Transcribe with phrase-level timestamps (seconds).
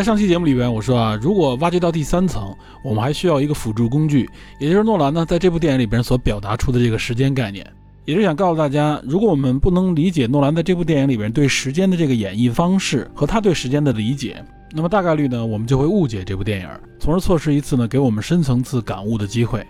[0.00, 4.26] 在上期节目里边，我说啊，如果挖掘到第三层，我们还需要一个辅助工具，
[4.58, 7.70] 也就是诺兰呢在这部电影里边所表达出的这个时间概念，
[8.06, 14.42] 也是想告诉大家，如果我们不能理解诺兰在这部电影里边对时间的这个演绎方式和他对时间的理解，
[14.72, 19.62] 那么大概率呢，我们就会误解这部电影，从而错失一次呢给我们深层次感悟的机会。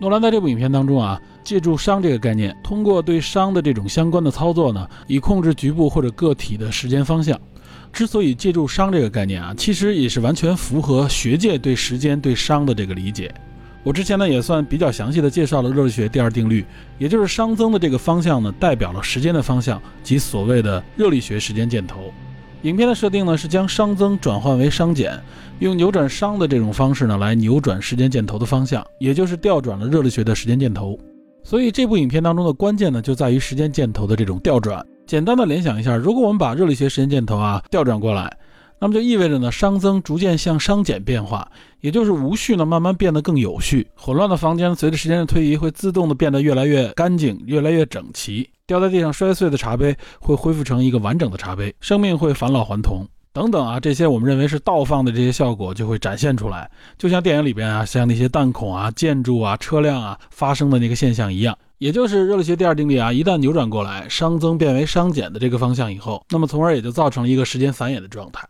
[0.00, 7.38] 诺兰在这部影片当中啊，借助熵这个概念，通过对熵的这种相关的操作呢，以控制局部或者个体的时间方向。
[7.92, 13.32] 之所以借助熵这个概念啊，其实也是完全符合学界对时间对熵的这个理解。
[13.84, 16.64] 我之前呢也算比较详细的介绍了热力学第二定律，
[16.98, 22.12] 也就是熵增的这个方向呢，代表了时间的方向及所谓的热力学时间箭头。
[22.62, 25.20] 影片的设定呢是将熵增转换为熵减，
[25.58, 30.96] 用扭转熵的这种方式呢来扭转时间箭头的方向，也就是调转了热力学的时间箭头。
[31.42, 34.80] 所以这部影片当中的关键呢就在于时间箭头的这种调转。
[35.06, 38.34] 简单的联想一下，如果我们把热力学时间箭头啊调转过来，
[38.78, 41.46] 那么就意味着呢熵增逐渐向熵减变化，
[41.80, 61.56] 也就是无序呢慢慢变得更有序，混乱的房间随着时间的推移会自动的变得越来越干净，越来越整齐，掉在地上摔碎的茶杯会恢复成一个完整的茶杯，生命会返老还童等等啊，这些我们认为是倒放的这些效果就会展现出来，就像电影里边啊像那些弹孔啊、建筑啊、车辆啊发生的那个现象一样。
[61.82, 68.48] 也就是热力学第二定律啊，一旦扭转过来，熵增变为熵减的这个方向以后，那么从而也就造成了一个时间繁衍的状态。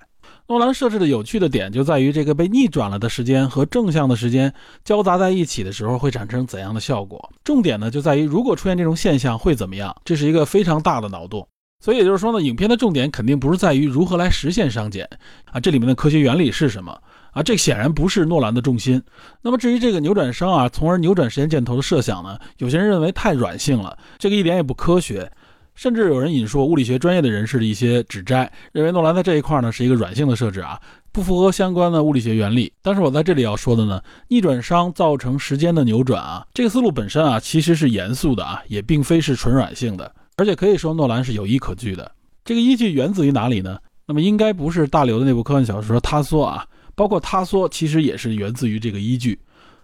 [0.48, 4.52] 诺兰设置的有趣的点就在于这个被逆转了的时间和正向的时间
[4.84, 7.32] 交杂在一起的时候会产生怎样的效果。
[7.42, 11.48] 重点呢就在于如果出现这种现象会怎么样，这是一个非常大的脑洞。
[11.82, 15.08] 所以也就是说呢，影片的重点肯定不是在于如何来实现熵减
[15.46, 16.96] 啊，这里面的科学原理是什么。
[17.32, 19.02] 啊，这显然不是诺兰的重心。
[19.42, 22.38] 那么至于这个扭转伤啊，从而扭转时间箭头的设想呢？
[22.58, 25.30] 有些人认为太软性了，这个一点也不科学。
[25.74, 30.78] 甚至有人引述物理学专业的人士的一些指摘，认为诺兰在这一块呢是一个软性的设置啊，
[31.10, 32.70] 不符合相关的物理学原理。
[32.82, 33.98] 但是我在这里要说的呢，
[34.28, 42.12] 逆转熵造成时间的扭转啊，这个思路本身啊其实是严肃的啊，也并非是纯软性的，而且可以说诺兰是有依可据的。
[42.44, 43.78] 这个依据源自于哪里呢？
[44.06, 46.66] 那么应该不是大刘的那部科幻小说《他说》啊。
[46.94, 49.38] 包括塌缩，其实也是源自于这个依据。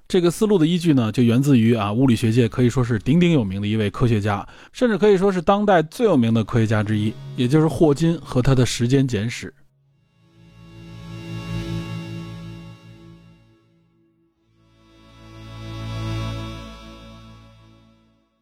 [0.07, 9.53] 这个思路的依据呢，就源自于啊，物理学界可以说是鼎鼎有名的一位科学家，甚至可以说是当代最有名的科学家之一，也就是霍金和他的时间简史。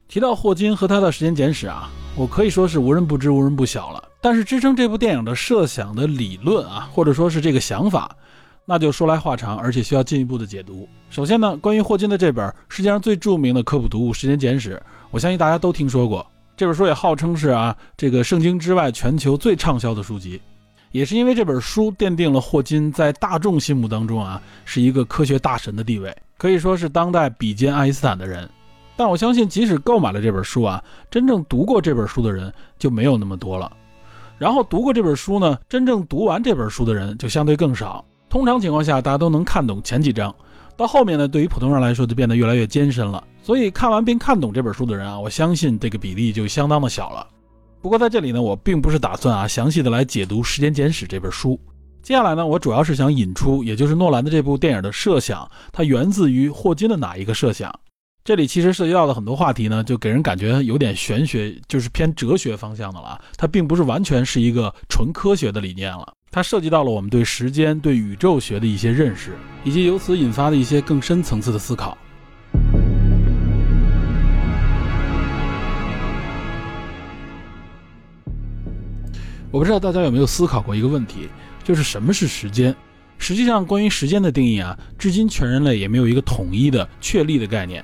[0.09, 4.03] 提到霍金和他的时间简史啊，我可以说是无人不知、无人不晓了。
[4.23, 8.17] 但是支撑这部电影的设想的理论啊，或者说是这个想法。
[8.69, 10.89] 那就说来话长，而且需要进一步的解读。
[11.09, 14.75] 首先呢，关于霍金的这本世界上最著名的科普读物《时间简史》，
[15.13, 16.27] 我相信大家都听说过。
[16.57, 20.41] 这本书也号称是啊，这个圣经之外全球最畅销的书籍。
[20.91, 28.49] 也是因为这本书奠定了霍金在大众心目当中啊，是一个科学大神的地位，可以说是当代比肩爱因斯坦的人。
[28.97, 33.71] 但我相信，即使购买了这本书啊，真正读过这本书的人就没有那么多了。
[34.39, 38.05] 然后读过这本书呢，真正读完这本书的人就相对更少。
[38.29, 40.35] 通常情况下，大家都能看懂前几章，
[40.77, 43.23] 到后面呢，对于普通人来说就变得越来越艰深了。
[43.43, 47.27] 所以看完并看懂这本书的人啊，我相信这个比例就相当的小了。
[47.81, 51.59] 不过在这里呢，我并不是打算啊详细的来解读《时间简史》这本书。
[52.03, 57.73] 接下来呢，我主要是想引出，也就是诺兰的这部电影的设想，它源自于霍金的哪一个设想？
[58.25, 63.21] 这里其实涉及到的很多话题呢，就给人感觉有点玄学，就是偏哲学方向的了。
[63.37, 66.13] 它并不是完全是一个纯科学的理念了。
[66.31, 69.33] 它涉及到了我们对时间、对宇宙学的一些认识，
[69.65, 71.97] 以及由此引发的一些更深层次的思考。
[79.51, 81.29] 我不知道大家有没有思考过一个问题，
[81.65, 82.75] 就是什么是时间？
[83.17, 87.83] 实际上，关于时间的定义啊，至今全人类也没有一个统一的、确立的概念。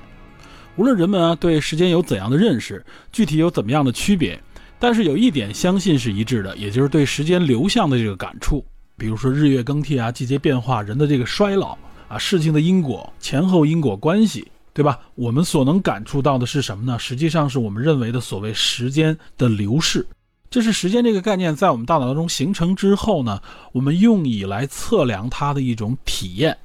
[0.75, 4.39] 无论人们啊对时间有怎样的认识，具体有怎么样的区别。
[4.79, 8.65] 但是有一点相信是一致的，也就是对时间流向的这个感触，
[8.97, 11.77] 比如说日月更替啊、季节变化、人的这个衰老
[12.09, 14.99] 啊、事情的因果、前后因果关系，对吧？
[15.15, 16.99] 我们所能感触到的是什么呢？
[16.99, 20.05] 实际上是我们认为的所谓时间的流逝，
[20.49, 23.41] 这是时间这个概念在我们大脑当中形成之后呢，
[23.71, 26.57] 我们用以来测量它的一种体验。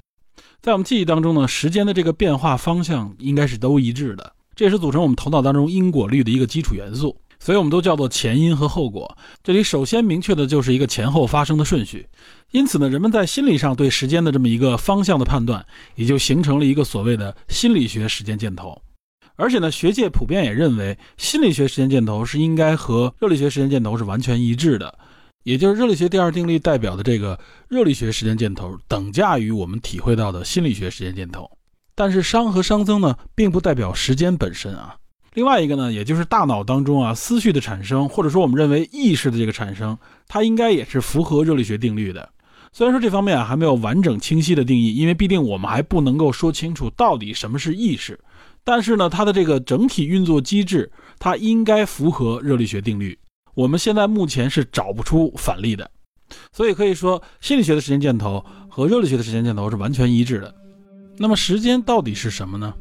[0.61, 7.17] 在我们记忆当中呢，时间的这个变化方向应该是都一致的，这也是组成我们头脑当中因果律的一个基础元素。
[7.41, 9.17] 所以，我们都叫做前因和后果。
[9.43, 12.07] 这里首先明确的就是一个前后发生的顺序。
[12.51, 15.65] 因此呢，人们在心理上对时间的这么一个方向的判断，
[15.95, 18.81] 也就形成了一个所谓的心理学时间箭头。
[19.37, 24.99] 而且呢，学界普遍也认为，心理学时间箭头是应该和热力学时间箭头是完全一致的。
[25.45, 27.39] 也就是热力学第二定律代表的这个
[27.69, 31.49] 热力学时间箭头，等价于我们体会到的心理学时间箭头。
[31.95, 34.97] 但是熵和熵增呢，并不代表时间本身啊。
[35.39, 39.97] 另外一个呢，也就是大脑当中啊思绪的产生，或者说我们认为意识的这个产生，
[40.27, 42.29] 它应该也是符合热力学定律的。
[42.73, 48.19] 虽然说这方面啊还没有完整清晰的定义，因为毕竟我们还不能够说清楚到底什么是意识。
[48.65, 50.91] 但是呢，它的这个整体运作机制，
[51.21, 53.17] 它应该符合热力学定律。
[53.55, 55.89] 我们现在目前是找不出反例的，
[56.51, 60.53] 所以可以说心理学的时间箭头和热力学的时间箭头是完全一致的。
[61.17, 62.75] 那么时间到底是什么呢？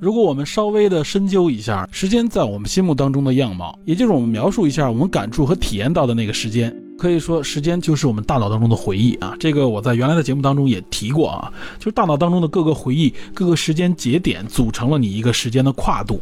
[0.00, 9.36] 如果我们稍微的深究一下时间在我们心目当中的样貌，也就是我们描述一下我们感触和体验到的那个时间，可以说时间就是我们大脑当中的回忆啊。
[9.38, 16.20] 这个我在原来的节目当中也提过啊，就是大脑当中的各个回忆、各个时间节点组成了你一个时间的跨度，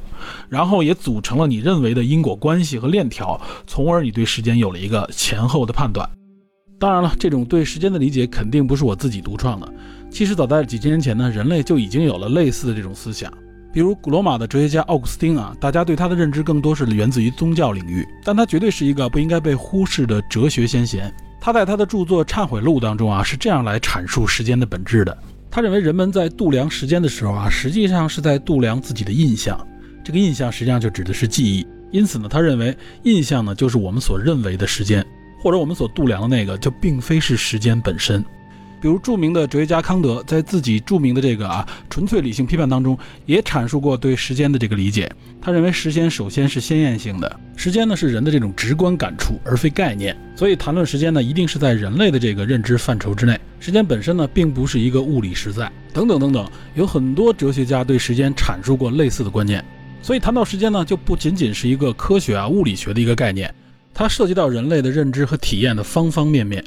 [0.51, 6.09] 然后也组成了你认为的因果关系和链条，从而你对时间有了一个前后的判断。
[6.79, 9.73] 当然了，这种对时间的理解肯定不是我自己独创的，
[10.11, 13.33] 其实早在几千年前呢，人类就已经有了类似的这种思想。
[13.73, 21.11] 比如古罗马的哲学家奥古斯丁啊，大家对他的认知更多是源自于宗教领域，但他绝对是一个不应该被忽视的哲学先贤。
[21.41, 25.17] 他在他的著作《忏悔录》当中啊，是这样来阐述时间的本质的。
[25.51, 29.59] 他认为人们在度量时间的时候啊，实际上是在度量自己的印象，
[30.05, 31.67] 这个印象实际上就指的是记忆。
[31.91, 35.05] 因此呢，他认为印象呢就是我们所认为的时间，
[35.43, 38.23] 或者我们所度量的那个就并非是时间本身。
[38.83, 45.09] 比如著名的哲学家康德在自己著名的这个啊纯粹理性批判当中，也阐述过对时间的这个理解。
[45.41, 50.17] 他认为时间首先是鲜艳性的，时间呢是人的这种直观感触，而非概念。
[50.35, 53.39] 所以谈论时间呢，一定是在人类的这个认知范畴之内。
[53.61, 55.71] 时间本身呢，并不是一个物理实在。
[55.93, 56.45] 等等等等，
[56.75, 59.65] 有很多哲学家对时间阐述过类似的观念。
[60.03, 63.55] 所以谈到时间呢，就不仅仅是一个科学啊物理学的一个概念，
[63.95, 66.65] 它涉及到人类的认知和体验的方方面面。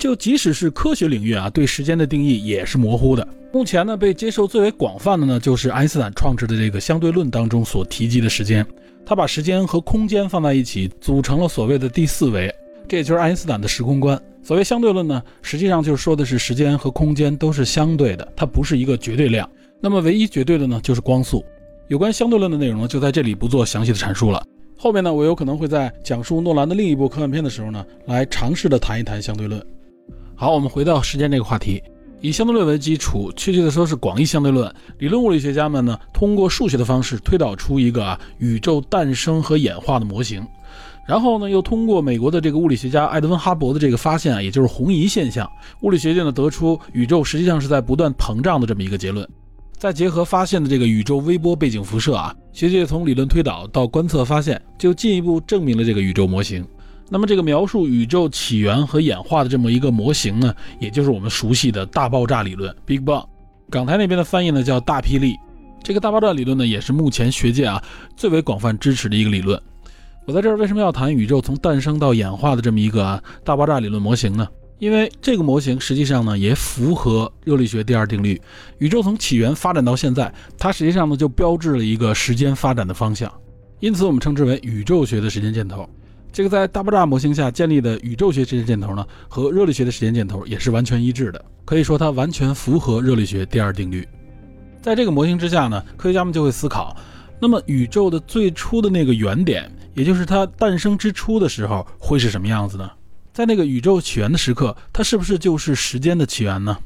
[0.00, 3.28] 就即使是科学领域啊，对时间的定义也是模糊的。
[3.52, 8.66] 目前呢，被接受最为广泛的呢，就是爱因斯坦创制的这个相对论当中所提及的时间。
[9.04, 12.50] 他把时间和空间放在一起，组成了所谓的第四维，
[12.88, 14.18] 这也就是爱因斯坦的时空观。
[14.42, 19.46] 所谓相对论呢，实际上就是说的是时间和空间都是相对的，它不是一个绝对量。
[19.82, 21.44] 那么唯一绝对的呢，就是光速。
[21.88, 24.42] 有关相对论的内容呢，就在这里不做详细的阐述了。
[24.78, 29.62] 后面呢，我有可能会在讲述诺兰的另一部科幻片的时候呢，来尝试的谈一谈相对论。
[30.40, 31.82] 好，我们回到时间这个话题，
[32.22, 34.74] 以相对论为基础，确切的说是广义相对论。
[34.96, 40.42] 理论物理学家们呢，通过数学的方式推导出一个啊宇宙诞生和演化的模型，
[41.06, 45.46] 然后呢，又通过美国的这个物理学家爱德温哈勃的这个发现啊，也就是红移现象，
[45.82, 49.28] 物理学界呢得出宇宙实际上是在不断膨胀的这么一个结论。
[49.76, 56.66] 再结合发现的这个宇宙微波背景辐射啊，学界从理论推导到观测发现，就进一步证明了这个宇宙模型。
[57.12, 63.26] 那么，这个描述宇宙起源和演化的这么一个模型呢，也就是我们熟悉的大爆炸理论 （Big Bang）。
[63.68, 65.36] 港台那边的翻译呢叫大霹雳。
[65.82, 67.82] 这个大爆炸理论呢，也是目前学界啊
[68.16, 69.60] 最为广泛支持的一个理论。
[70.24, 74.46] 我在这儿为什么要谈宇宙从诞生到演化的这么一个啊大爆炸理论模型呢？
[74.78, 78.40] 因为这个模型实际上呢也符合热力学第二定律。
[78.78, 83.32] 宇宙从起源发展到现在，它实际上呢就标志了一个时间发展的方向，
[83.80, 85.88] 因此我们称之为宇宙学的时间箭头。
[86.32, 94.06] 这个在大爆炸模型下建立的宇宙学时间箭头呢，和热力学的时间箭头也是完全一致的，可以说它完全符合热力学第二定律。
[94.80, 96.96] 在这个模型之下呢，科学家们就会思考，
[97.40, 102.90] 那么宇宙的最初的那个原点，也就是它诞生之初的时候，会是什么样子呢？
[103.32, 106.78] 在那个宇宙起源的时刻，它是不是就是时间的起源呢？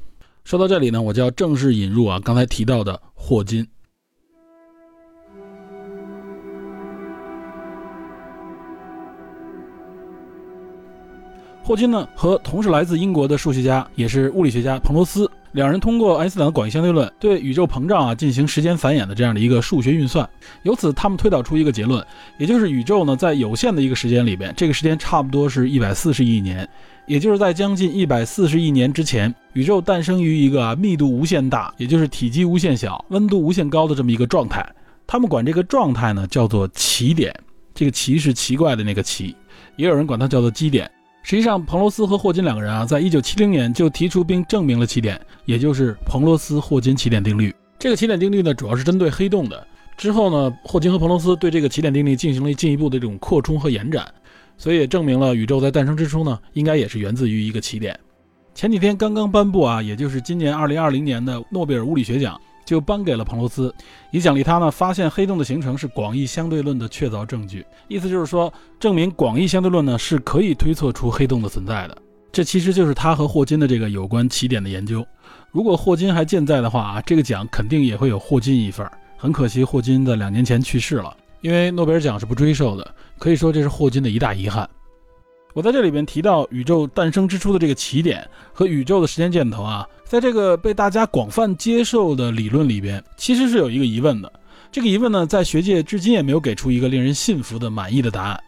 [0.45, 3.67] 说到这里呢，我就要正式引入啊刚才提到的霍金。
[11.67, 20.29] 霍金呢，和同是来自英国的数学家，也是物理学家彭罗斯，两人通过爱因斯坦的广义相对论，对宇宙膨胀啊进行时间繁衍的这样的一个数学运算，
[20.65, 22.07] 由此他们推导出一个结论，
[22.37, 26.69] 也就是宇宙呢在有限的一个时间里边，这个时间差不多是一百四十亿年，
[27.07, 34.63] 也就是在将近一百四十亿年之前，宇宙诞生于一个密度无限大，也就是体积无限小、温度无限高的这么一个状态。
[35.07, 37.35] 他们管这个状态呢叫做奇点，
[37.75, 39.35] 这个奇是奇怪的那个奇。
[39.77, 40.91] 也有人管它叫做基点。
[41.27, 47.53] 实际上，彭罗斯和霍金两个人啊，在一九七零年就提出并证明了起点，也就是彭罗斯霍金起点定律。
[47.79, 49.67] 这个起点定律呢，主要是针对黑洞的。
[49.97, 54.07] 之后呢，霍金和彭罗斯对这个起点定律进行了进一步的这种扩充和延展，
[54.59, 57.99] 所以也证明了宇宙在诞生之初呢，应该也是源自于一个起点。
[58.55, 62.39] 前几天刚刚颁布啊，也就是今年二零二零年的诺贝尔物理学奖。
[62.65, 63.75] 就颁给了彭罗斯，
[64.11, 67.65] 以奖励他呢发现黑洞的形成是广义相对论的确凿证据。
[67.89, 71.99] 意思就是说，证明广义相对论呢是可以推测出黑洞的存在的。
[72.33, 75.07] 这其实就是他和霍金的这个有关起点的研究。
[75.53, 78.85] 如果霍金还健在的话啊，这个奖肯定也会有霍金一份。
[79.17, 84.69] 很可惜，霍金在两年前去世了，因为诺贝尔奖是不追授的，可以说这是霍金的一大遗憾。
[85.53, 94.33] 我在这里边提到宇宙诞生之初的这个起点和宇宙的时间箭头啊，在这个被大家广泛接受的理论里边，其实是有一个疑问的。
[94.71, 98.41] 这个疑问呢，在学界至今也没有给出一个令人信服的满意的答案。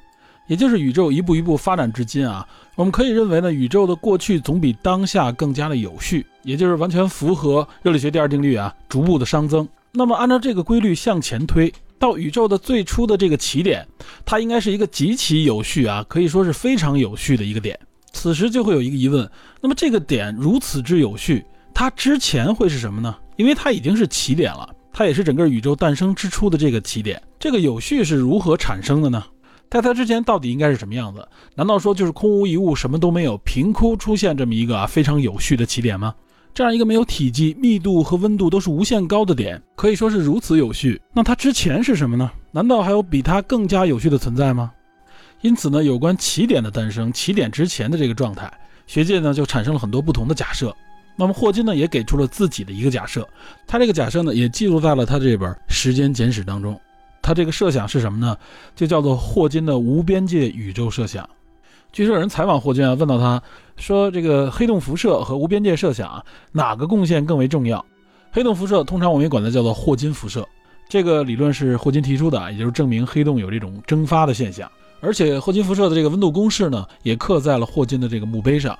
[0.48, 2.46] 也就是宇宙一步一步发展至今啊，
[2.76, 9.68] 我们可以认为呢，宇宙的过去总比当下更加的有序，也就是完全符合热力学第二定律啊，逐步的熵增。
[9.92, 11.72] 那么按照这个规律向前推。
[11.98, 13.88] 到宇宙的最初的这个起点，
[14.26, 17.80] 它应该是一个极其有序啊，可以说是非常有序的一个点。
[18.16, 19.30] 此时就会有一个疑问：
[19.60, 21.44] 那么这个点如此之有序，
[21.74, 23.14] 它之前会是什么呢？
[23.36, 27.22] 因为它已经是起点了，它也是整个宇宙诞生之初的这个起点。
[27.38, 29.22] 这个有序是如何产生的呢？
[29.68, 31.28] 在它之前到底应该是什么样子？
[31.54, 36.14] 难道说就是空无一物，什么都没有，凭空出现这么一个啊非常有序的起点吗？
[36.54, 40.98] 这样一个没有体积、密度和温度都是无限高的点，可以说是如此有序。
[41.12, 42.30] 那它之前是什么呢？
[42.50, 44.72] 难道还有比它更加有序的存在吗？
[45.40, 48.52] 因此呢，有关起点的诞生、起点之前的这个状态，
[48.86, 50.74] 学界呢就产生了很多不同的假设。
[51.16, 53.26] 那么霍金呢也给出了自己的一个假设，
[53.66, 56.78] 他这个假设呢也记录在了他这本《时间简史》当中。
[57.22, 58.36] 他这个设想是什么呢？
[58.76, 61.28] 就叫做霍金的无边界宇宙设想。
[61.92, 63.42] 据说有人采访霍金啊，问到他
[63.76, 67.84] 说：“这个黑洞辐射和无边界设想啊哪个贡献更为重要？”
[68.30, 70.46] 黑洞辐射通常我们也管它叫做霍金辐射，
[70.88, 74.70] 这个理论是霍金提出的，也就是证明黑洞有这种蒸发的现象。
[75.00, 78.78] 而且霍金辐射的这个温度公式呢，也刻在了霍金的这个墓碑上。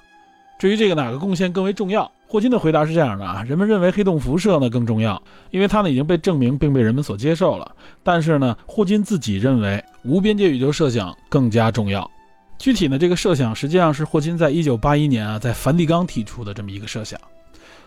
[0.59, 7.71] 至于这个哪个贡献更为重要，霍金的回答是这样的啊：人们认为黑洞辐射呢更重要，因为它呢已经被证明并被人们所接受了。
[8.03, 12.11] 但是呢，霍金自己认为无边界宇宙设想更加重要。
[12.59, 17.21] 具体呢，这个设想实际上是霍金在一九八一年啊，在梵蒂冈提出的这么一个设想。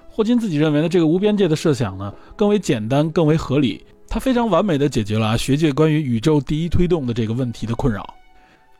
[0.07, 8.07] 霍金自己认为呢，这个无边界的设想呢，更为简单，更为合理，它非常完美的解决了啊学界关于宇宙第一推动的这个问题的困扰。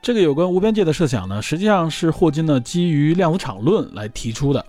[0.02, 4.66] 这个有关无边界的设想呢，实际上是霍金呢基于量子场论来提出的。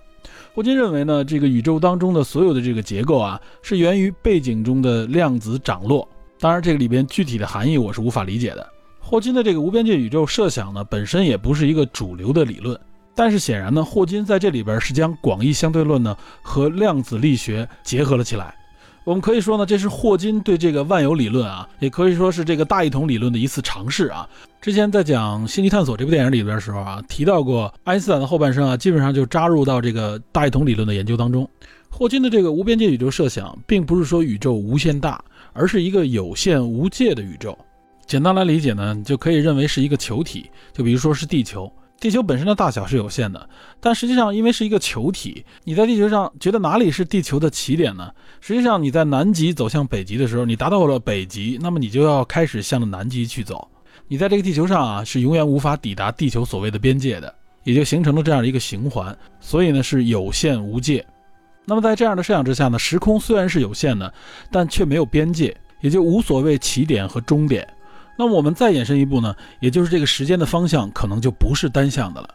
[0.53, 6.05] 霍金认为呢，这个宇宙当中的所有的这个结构啊，是源于背景中的量子涨落。
[6.37, 8.69] 当然，这个里边具体的含义我是无法理解的。
[8.99, 12.77] 霍金的这个无边界宇宙设想呢，本身也不是一个主流的理论，
[13.15, 18.53] 但是显然呢，霍金在这里边是将广义相对论呢和量子力学结合了起来。
[19.03, 24.29] 我们可以说呢，这是霍金对这个万有理论啊，也可以说是这个大一统理论的一次尝试啊。
[24.61, 31.49] 之前在讲《星际探索》这部电影里边的时候啊，提到过爱因斯坦的后半生啊，基本上就扎入到这个大一统理论的研究当中。
[31.89, 35.19] 霍金的这个无边界宇宙设想，并不是说宇宙无限大，
[35.53, 37.57] 而是一个有限无界的宇宙。
[38.05, 41.71] 简单来理解呢，就可以认为是一个球体，就比如说是地球。
[42.01, 43.47] 地球本身的大小是有限的，
[43.79, 48.11] 但实际上因为是一个球体，你在地球上觉得哪里是地球的起点呢？
[48.39, 53.69] 实际上你在南极走向北极的时候，你达到了北极，那么你就要开始向着南极去走。
[54.07, 57.31] 你在这个地球上啊，是永远无法抵达地球所谓的边界的，
[57.63, 59.15] 也就形成了这样的一个循环。
[59.39, 61.05] 所以呢，是有限无界。
[61.65, 64.11] 那么在这样的设想之下呢，时空虽然是有限的，
[64.51, 67.71] 但却没有边界，也就无所谓起点和终点。
[68.17, 72.29] 那么我们再延伸一步呢，也就是这个时间的方向可能就不是单向的了。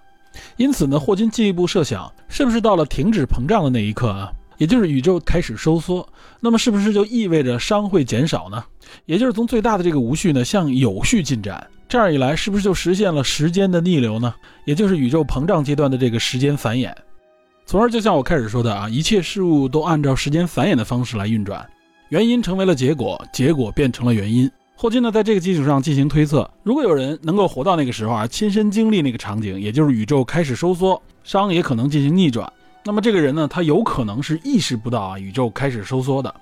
[0.56, 6.06] 因此呢，霍金进一步设想，是不是到了停止膨胀的那一刻啊，也就是宇宙开始收缩，
[6.40, 8.62] 那么是不是就意味着熵会减少呢？
[9.06, 14.34] 也就是从最大的这个无序呢向有序进展，这样一来，是不是就实现了时间的逆流呢？
[14.64, 16.92] 也就是宇宙膨胀阶段的这个时间繁衍，
[17.64, 21.66] 从而就像我开始说的啊，一切事物都按照时间繁衍的方式来运转，
[22.10, 24.50] 原因成为了结果，结果变成了原因。
[24.78, 32.52] 霍金呢，在这个基础上进行推测：如果有人能够活到那个时候啊，亲身经历那个场景，也就是宇宙开始收缩，熵也可能进行逆转，
[32.84, 36.32] 那么这个人呢，他有可能是意识不到啊宇宙开始收缩的。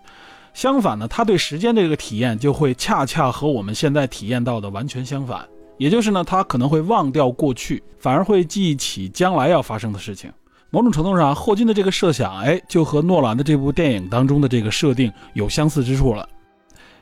[0.52, 5.46] 相反呢，他对时间这个体验就会恰恰和我们现在体验到的完全相反，
[5.78, 10.28] 也就是呢，他可能会忘掉过去，反而会记起将来要发生的事情。
[10.70, 16.28] 某种程度上，霍金的这个设想，哎，就和诺兰的这部电影当中的这个设定有相似之处了。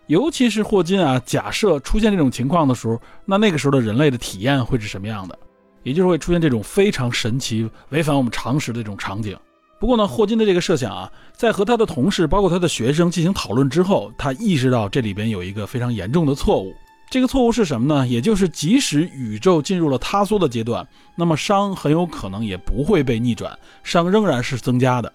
[0.06, 5.38] 尤其是霍金啊，假设出现这种情况的时候，那那个时候的人类的体验会是什么样的？
[5.84, 9.36] 也就是会出现这种非常神奇、违反我们常识的这种场景。
[9.80, 16.72] 不过呢，霍金的这个设想啊，在和他的同事，包括他的学生进行讨论之后，他意识到这里边有一个非常严重的错误。
[17.10, 18.06] 这个错误是什么呢？
[18.06, 25.12] 也就是即使宇宙进入了塌缩的阶段，那么熵很有可能也不会被逆转，熵仍然是增加的。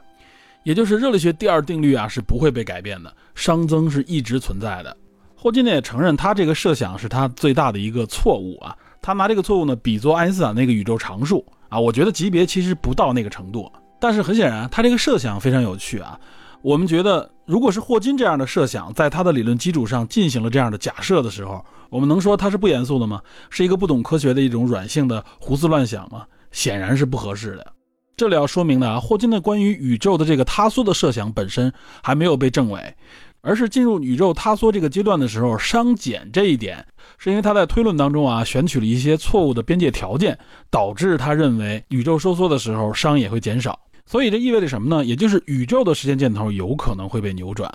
[0.67, 4.97] 也就是热力学第二定律啊是不会被改变的，熵增是一直存在的。
[5.33, 13.71] 霍金呢也承认他这个设想是他最大的一个错误啊，他拿这个错误呢比作爱因斯坦那个宇宙常数啊，我觉得级别其实不到那个程度。
[13.97, 16.19] 但是很显然，他这个设想非常有趣啊。
[16.62, 23.21] 我们觉得，如果是霍金这样的设想，在他的理论基础上进行了这样的假设的时候，我们能说他是不严肃的吗？
[23.50, 26.25] 是一个不懂科学的一种软性的胡思乱想吗？
[26.51, 27.76] 显然是不合适的。
[28.17, 31.71] 这里要说明的啊，霍金的关于宇宙的这个塌缩的设想本身
[32.01, 32.95] 还没有被证伪，
[33.41, 36.83] 而是进入宇宙塌缩这个阶段的时候，熵减这一点，
[37.19, 40.36] 是因为他在推论当中啊选取了一些错误的边界条件，
[40.71, 43.79] 导致他认为宇宙收缩的时候熵也会减少。
[44.07, 45.05] 所以这意味着什么呢？
[45.05, 47.71] 也就是宇宙的时间箭头有可能会被扭转，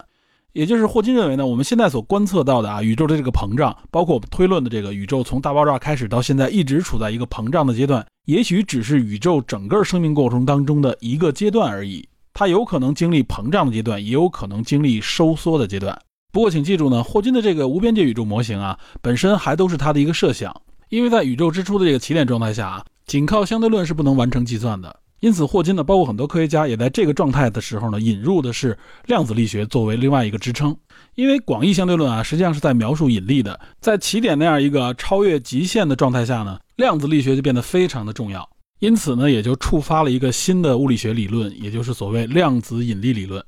[0.52, 12.06] 也就是霍金认为呢，我们现在所观测到的啊，宇宙的这个膨胀，包括我们推论的这个宇宙从大爆炸开始到现在一直处在一个膨胀的阶段，也许只是宇宙整个生命过程当中的一个阶段而已。
[12.34, 15.98] 它有可能经历膨胀的阶段，也有可能经历收缩的阶段。
[16.32, 20.54] 不过请记住呢，霍金的这个无边界宇宙模型啊，本身还都是他的一个设想，
[20.88, 24.96] 因为在宇宙之初的这个起点状态下啊，仅靠相对论是不能完成计算的。
[25.22, 28.76] 因此，霍金呢，包括很多科学家，也在这个状态的时候呢，引入的是
[29.06, 30.76] 量子力学作为另外一个支撑。
[31.14, 38.46] 因为广义相对论啊，实际上是在描述引力的，在起点那样一个超越极限的状态下呢，量子力学就变得非常的重要。
[38.80, 43.40] 因此呢，也就触发了一个新的物理学理论，也就是所谓量子引力理论。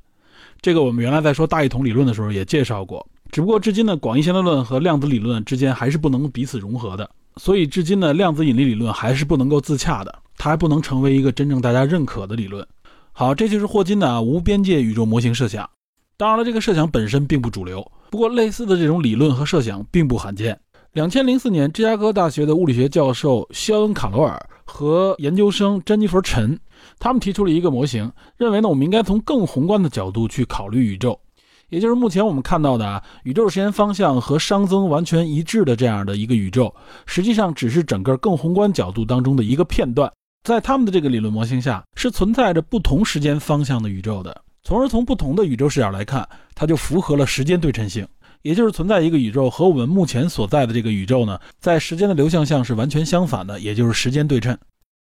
[0.63, 10.21] 这个我们原来在说大一统理论的时候也介绍过，只不过至今呢，广义相对论和量子理论之间还是不能彼此融合的，所以至今呢，量子引力理论还是不能够自洽的。
[10.37, 12.67] 它还不能成为一个真正大家认可的理论。
[13.13, 15.69] 好，这就是霍金的无边界宇宙模型设想。
[16.17, 20.59] 当然了，这个设想本身并不主流，不过类似的这种理论和设想并不罕见。
[20.93, 26.57] 两千零四年，芝加哥大学的物理学教授肖恩·卡罗尔和研究生珍妮弗·陈，
[27.01, 31.19] 他们提出了一个模型，认为呢，我们应该从更宏观的角度去考虑宇宙，
[31.69, 36.73] 也就是目前我们看到的啊，宇宙时间方向和熵增完全一致的这样的一个宇宙，
[37.07, 40.13] 实际上只是整个更宏观角度当中的一个片段。
[40.45, 48.07] 在他们的这个理论模型下，是存在着不同时间方向的宇宙的，从而从不同的宇宙视角来看，它就符合了时间对称性，
[48.43, 54.55] 也就是存在一个宇宙和我们目前所在的这个宇宙呢，在时间的流向上是完全相反的，也就是时间对称。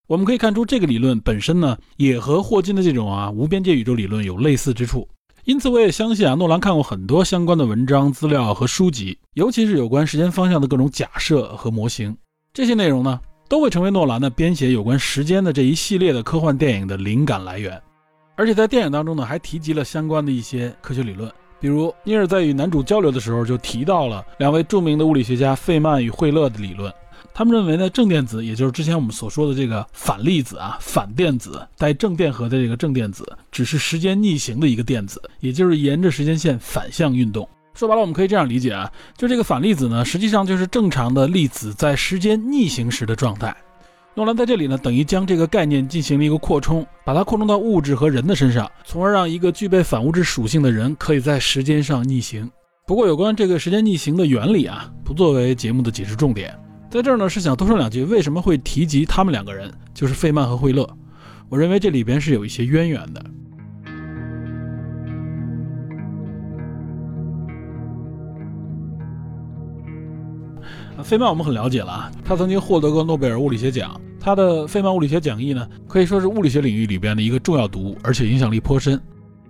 [0.07, 5.07] 我们可以看出，这个理论本身呢，也和霍金的这种啊无边界宇宙理论有类似之处。
[5.45, 12.15] 因此，我也相信啊，诺兰看过很多相关的文章、资料和书籍，尤其是有关时间方向的各种假设和模型，
[12.53, 13.19] 这些内容呢。
[13.51, 17.77] 都会成为诺兰呢编写有关时间的这一系列的科幻电影的灵感来源，
[18.37, 26.89] 而且在电影当中呢还提及了相关的一些科学理论，比如尼尔在与男主交流的时候就提到了两位著名的物理学家费曼与惠勒的理论，
[27.33, 37.45] 他们认为呢正电子，也就是之前我们所说的这个反粒子啊，反电子带正电荷的这个正电子，只是时间逆行的一个电子，也就是沿着时间线反向运动。
[37.73, 43.55] 说白了，我们可以这样理解啊，就这个反粒子呢，实际上就是正常的粒子在时间逆行时的状态。
[44.13, 52.49] 诺兰在这里呢，等于将这个概念进行了一个扩充，把它扩充到物质和人的身上，从而让一个具备反物质属性的人可以在时间上逆行。
[52.85, 56.53] 不过，有关这个时间逆行的原理啊，不作为节目的解释重点。
[56.89, 60.85] 在这儿呢，是想多说两句，为什么会提及他们两个人，就是费曼和惠勒？
[61.47, 63.23] 我认为这里边是有一些渊源的。
[71.03, 73.99] 费曼我们很了解了啊，他曾经获得过诺贝尔物理学奖。
[74.19, 79.01] 他的费曼物理学讲义呢，可以说是物理学领域里边的一个重要读物，而且影响力颇深。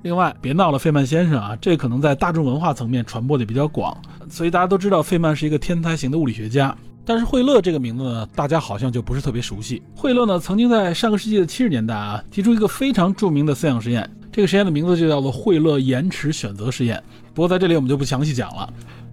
[0.04, 3.96] 另外，别闹了，费曼先生啊，这可能在大众文化层面传播的比较广，
[4.30, 6.76] 所以大家都知道费曼是一个天才型的物理学家。
[7.04, 9.82] 但是惠勒这个名字呢，大家好像就不是特别熟悉。
[9.96, 17.04] 惠勒呢，曾经在上个世纪的七十年代啊，提出一个非常著名的思想实验，这个实验的名字就叫做惠勒延迟选择实验。
[17.34, 18.72] 不过在这里我们就不详细讲了。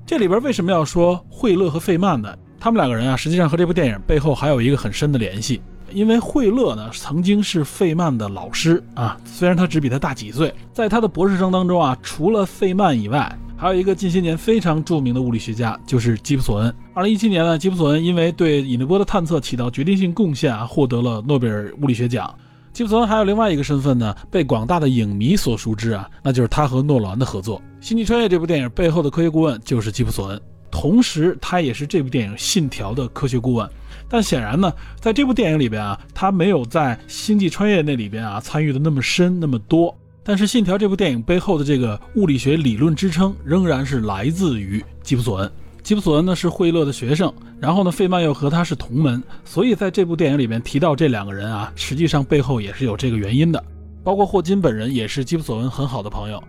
[0.08, 2.34] 这里边为什么要说惠勒和费曼呢？
[2.58, 5.60] 他们两个人啊，实际上和这部电影背后还有一个很深的联系。
[5.92, 10.50] 因为惠勒呢，曾经是费曼的老师啊，虽然他只比他大几岁。
[10.72, 16.74] 在他的博士生当中啊，除了费曼以外，还有一个近些年非常著名的物理学家，就是吉普索恩。
[16.94, 22.34] 二零一七年呢，吉普索恩因为对引力波的探测起到决定性贡献啊，获得了诺贝尔物理学奖。
[22.78, 33.68] 吉普索恩还有另外一个身份呢，被广大的影迷所熟知啊，那就是他和诺兰的合作，《星际穿越》这部电影背后的科学顾问就是吉普索恩，同时他也是这部电影《信条》的科学顾问。
[34.08, 39.92] 但显然呢，在这部电影里边啊，他没有在《星际穿越》那里边啊参与的那么深那么多。
[40.22, 45.50] 但是《信条》这部电影背后的这个物理学理论支撑，仍然是来自于吉普索恩。
[45.88, 53.64] 吉普索恩呢是惠勒的学生，然后呢费曼又和他是同门，所以在这部电影里面提到这两个人啊，实际上背后也是有这个原因的。
[54.04, 56.44] 包括霍金本人也是吉普索恩很好的朋友，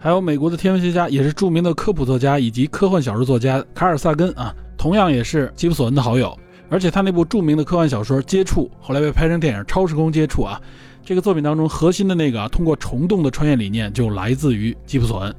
[0.00, 6.36] 还有美国的天文学家，也是著名的科普作家以及科幻小说作家卡尔萨根啊，同样也是吉普索恩的好友。
[6.68, 10.60] 而且他那部著名的科幻小说《接触》后来被拍成电影《超时空接触》啊，
[11.04, 15.32] 这个作品当中核心的那个啊，通过虫洞的穿越理念就来自于吉普索恩。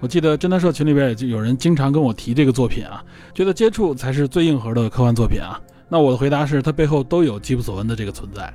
[0.00, 3.02] 我记得侦探社群里边也就有人经常跟我提这个作品啊，
[3.34, 5.60] 觉得接触才是最硬核的科幻作品啊。
[5.88, 8.52] 那我的回答是，它背后都有吉普索恩的这个存在。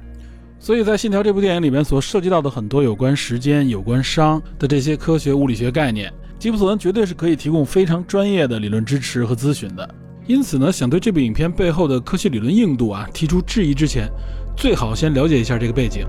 [0.60, 9.96] 所以在《信条》这部电影里面所涉及到的很多有关时间、有关熵的这些科学物理学概念，吉普索恩绝对是可以提供非常专业的理论支持和咨询的。
[10.26, 14.08] 因此呢，想对这部影片背后的科学理论硬度啊提出质疑之前，
[14.56, 16.06] 最好先了解一下这个背景。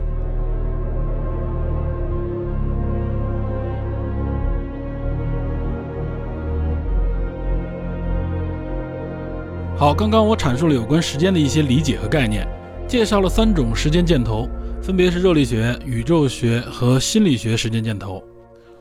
[9.76, 12.46] 好，刚刚我阐述了有关时间的一些理解和概念，
[12.86, 14.48] 介绍了三种时间箭头，
[14.80, 18.22] 分别是热力学、宇宙学和心理学时间箭头。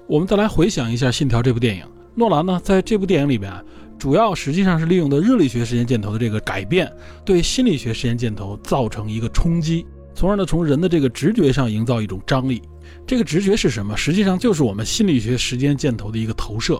[0.08, 3.52] 我们再来回想一下《信条》这部电影，诺兰呢在这部电影里边，
[3.98, 6.90] 主要实际上是利用的热力学时间箭头的这个改变，
[7.26, 12.62] 对心理学时间箭头造成一个冲击，从而呢从人的这个直觉上营造一种张力。
[13.08, 13.98] 这个直觉是什么？
[13.98, 16.80] 实际上就是我们心理学时间箭头的一个投射。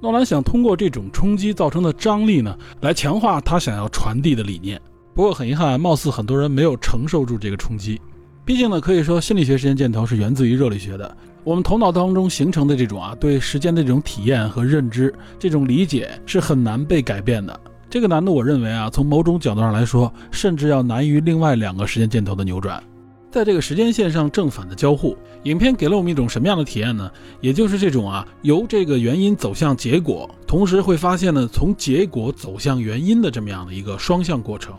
[0.00, 4.80] 诺兰想通过这种冲击造成的张力呢，来强化他想要传递的理念。
[5.14, 8.00] 不过很遗憾，貌似很多人没有承受住这个冲击。
[8.44, 11.16] 毕竟呢，可以说心理学时间箭头是源自于热力学的。
[11.42, 17.58] 我们头脑当中形成的这种啊，对时间的这种体验和认知，这种理解是很难被改变的。
[17.88, 22.82] 这个难度，我认为啊，从某种角度上来说，甚至要难于另外两个时间箭头的扭转。
[23.30, 27.10] 在这个时间线上正反的交互，影片给了我们一种什么样的体验呢？
[27.40, 34.74] 也就是这种啊，由这个原因走向结果，同时会发现呢，从结果走向原因的这么样的一个双向过程。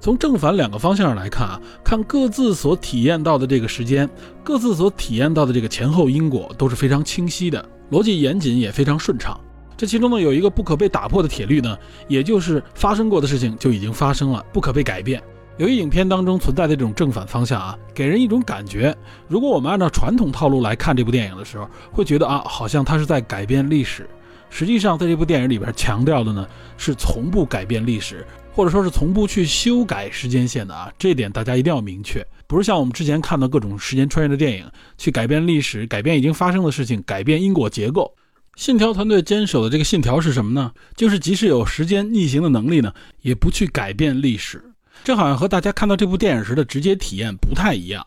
[0.00, 4.08] 从正反两个方向上来看啊，看各自所体验到的这个时间，
[4.42, 9.38] 各自所体验到的这个前后因果都是非常清晰的，逻辑严谨也非常顺畅。
[9.76, 11.76] 这其中呢，有一个不可被打破的铁律呢，
[12.08, 15.22] 也就是发生过的事情就已经发生了，不可被改变。
[15.60, 18.96] 由于影片当中存在的这种正反方向啊，给人一种感觉，
[19.28, 24.08] 如果我们按照传统套路来看这部电影的时候，会觉得啊，好像它是在改变历史。
[24.48, 30.90] 实际上，在这部电影里边强调的呢，是从不改变历史，或者说是从不去修改时间线的啊。
[30.98, 34.64] 这点大家一定要明确，不是像我们之前看到各种时间穿越的电影，
[34.96, 38.10] 去改变历史、改变已经发生的事情、改变因果结构。
[38.56, 40.72] 信条团队坚守的这个信条是什么呢？
[40.96, 44.69] 就是即使有时间逆行的能力呢，也不去改变历史。
[45.02, 48.06] 这好像和大家看到这部电影时的直接体验不太一样。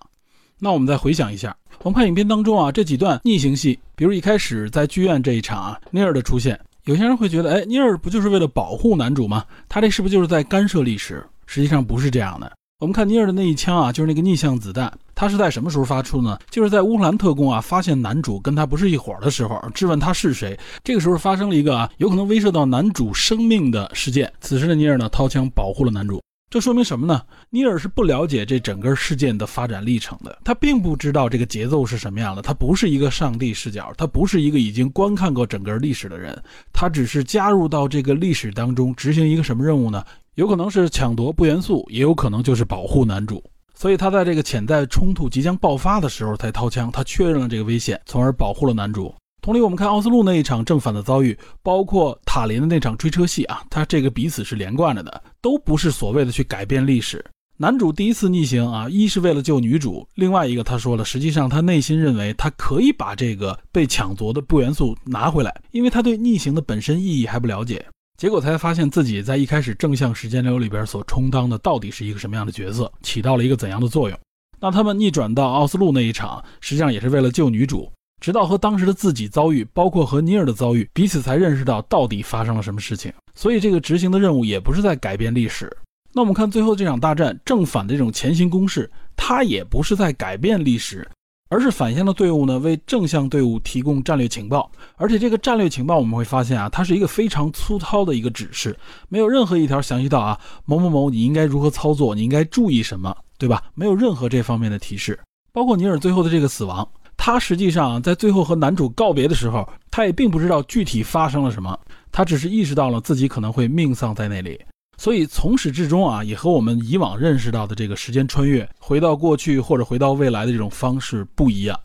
[0.59, 9.43] 那我们再回想一下，我们看影片当中啊这几段逆行戏，比如一开始在剧院这一场啊，尼尔的出现，有些人会觉得，哎，尼尔不就是为了保护男主吗？
[9.67, 11.21] 他这是不是就是在干涉历史？
[11.45, 12.51] 实际上不是这样的。
[12.79, 16.37] 我们看尼尔的那一枪啊，就是那个逆向子弹，他是在什么时候发出呢？
[16.49, 20.57] 就是在乌克兰特工啊发现男主跟他不是一伙的时候，质问他是谁。
[20.83, 24.31] 这个时候发生了一个啊有可能威慑到男主生命的事件。
[24.39, 26.21] 此时的尼尔呢掏枪保护了男主。
[26.53, 27.19] 这说明什么呢？
[27.49, 32.43] 尼尔是不了解这整个事件的发展历程的，他并不知道这个节奏是什么样的。
[32.43, 36.39] 他不是一个上帝视角，他不是一个已经观看过整个历史的人，
[36.71, 40.05] 他只是加入到这个历史当中执行一个什么任务呢？
[40.35, 43.43] 有可能是抢夺不元素，也有可能就是保护男主。
[43.73, 49.11] 所以他在这个潜在冲突即将爆发的时候才掏枪，他确认了这个危险，从而保护了男主。
[49.43, 57.21] 同理，我们看奥斯陆那一场正反的遭遇，包括塔林的那场追车戏啊，他这个彼此是连贯着的，都不是所谓的去改变历史。
[57.57, 67.85] 男主第一次逆行啊，一是为了救女主，另外一个他说了，实际上他内心认为他可以把这个被抢夺的不元素拿回来，因为他对逆行的本身意义还不了解。
[68.17, 74.17] 结果才发现自己在一开始正向时间流里边所充当的到底是一个什么样的角色，起到了一个怎样的作用。
[74.61, 77.91] 那他们逆转到奥斯陆那一场，实际上也是为了救女主。
[78.23, 83.11] 直到和当时的自己遭遇，包括和尼尔的遭遇，彼此才认识到到底发生了什么事情。
[83.35, 85.69] 所以这个执行的任务也不是在改变历史。
[86.13, 91.05] 那我们看最后这场大战，正反的这种前行攻势，它也不是在改变历史，
[91.49, 94.71] 而是反向的队伍呢为正向队伍提供战略情报。
[94.95, 98.73] 而且这个战略情报我们会发现啊，它是一个非常粗糙的一个指示，
[99.09, 103.61] 没有任何一条详细到啊某某某你应该如何操作，你应该注意什么，对吧？
[103.75, 105.19] 没有任何这方面的提示。
[105.51, 111.79] 包括尼尔最后的这个死亡，他实际上在最后和男主告别的时候，他也并不知道具体发生了什么，
[112.11, 114.59] 他只是意识到了自己可能会命丧在那里。
[114.97, 121.79] 所以从始至终啊，也和我们以往认识到的这个时间穿越、回到过去或者回到未来的这种方式不一样。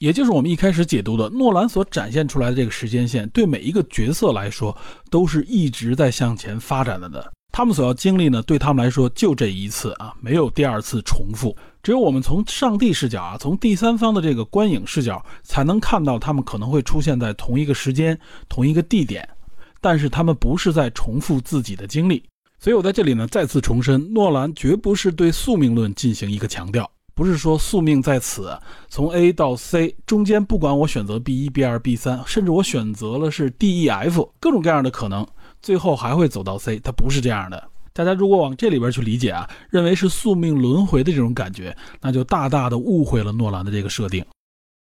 [0.00, 4.74] 也就是我们一开始解读的，诺兰所展现出来的这个时间线，对每一个角色来说
[5.10, 7.30] 都是一直在向前发展的的。
[7.52, 11.54] 他们所要经历呢，对他们来说就这一次啊，没有第二次重复。
[11.82, 19.28] 只有我们从上帝视角啊，从第三方的这个观影视角，才能看到他们可能会出现在同一个时间、同一个地点，
[19.82, 22.24] 但是他们不是在重复自己的经历。
[22.58, 35.26] 所以我在这里呢，再次重申，诺兰绝不是对宿命论进行一个强调，不是说宿命在此，从 A 到 C 中间，不管我选择 B 一、B 二、B 三，甚至我选择了是 D、E、F，各种各样的可能。
[35.60, 37.62] 最后还会走到 C，它不是这样的。
[37.92, 44.24] 大家如果往这里边去理解啊，认为是宿命轮回的这种感觉，那就大大的误会了诺兰的这个设定。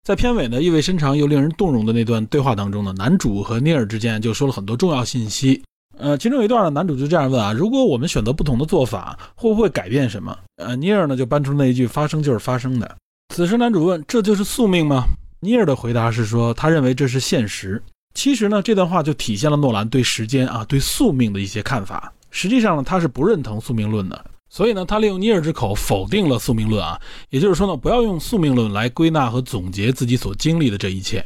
[0.07, 5.61] 在片尾呢，意味深长又令人动容的那段对话当中呢，男主和尼尔之间就说了很多重要信息。
[5.99, 10.35] 呃，其中有一段呢，男主就这样问啊：如果我们选择不同的做法，会不会改变什么？
[10.55, 12.95] 呃，尼尔呢就搬出那一句：发生就是发生的。
[13.35, 15.03] 此时男主问：这就是宿命吗？
[15.41, 17.81] 尼尔的回答是说，他认为这是现实。
[18.13, 22.11] 其实呢，这段话就体现了诺兰对时间啊、对宿命的一些看法。
[22.31, 26.99] 实际上呢，他是不认同宿命论的，所以呢，他利用尼尔之口否定了宿命论啊。
[27.29, 31.25] 也就是说呢，不要用宿命论来归纳和总结自己所经历的这一切。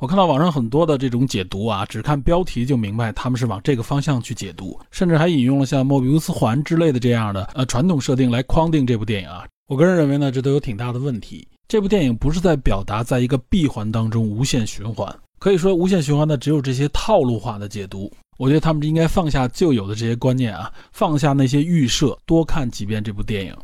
[0.00, 9.44] 我看到网上很多的这种解读啊，只看标题就明白他们是往这个方向去解读，甚至还引用了像莫比乌斯环之类的这样的呃传统设定来框定这部电影啊。
[9.68, 11.46] 我个人认为呢，这都有挺大的问题。
[11.68, 15.14] 这部电影不是在表达在一个闭环当中无限循环。
[15.38, 18.10] 可以说，无限循环的只有这些套路化的解读。
[18.38, 23.54] 我觉得他们应该放下旧有的这些观念啊，放下那些预设，多看几遍这部电影。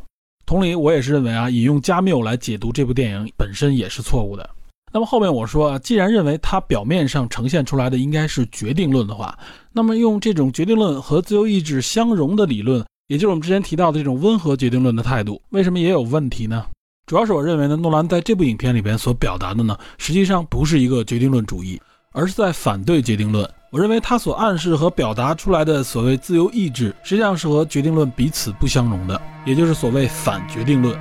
[0.44, 4.48] 同理，我也是认为啊，引用加缪来解读这部电影本身也是错误的。
[4.96, 9.38] 那么后面我说啊，既然认为它表面上呈现出来的应该是决定论的话，
[9.70, 16.64] 那么用这种决定论和自由意志相融的理论，也就是我们之前提到的这种温和决定论的态度，为什么也有问题呢？
[17.06, 21.78] 主要是我认为呢，诺兰在这部影片里边所表达的呢，实际上不是一个决定论主义，
[22.12, 23.46] 而是在反对决定论。
[23.70, 30.98] 我认为他所暗示和表达出来的所谓自由意志，实际上是和决定论彼此不相容的，也就是所谓反决定论。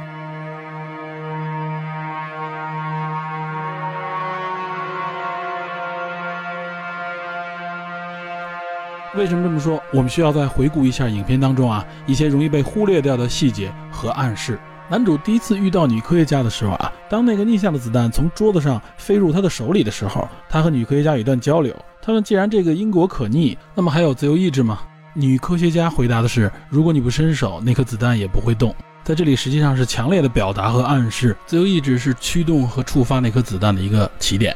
[9.17, 9.81] 为什么这么说？
[9.93, 14.59] 我们需要再回顾一下影片当中啊一些容易被忽略掉的细节和暗示。
[14.89, 21.75] 男主第一次遇到女科学家的时候啊，当那个逆向的子弹从桌子上飞入他的手里的时候，他和女科学家有一段交流。
[22.01, 24.79] 他们：“既然这个因果可逆，那么还有自由意志吗？”
[25.15, 34.55] 女科学家回答的是：“如果你不伸手，那颗子弹也不会动。”在这里实际上是强烈的表达和暗示，自由意志是驱动和触发那颗子弹的一个起点。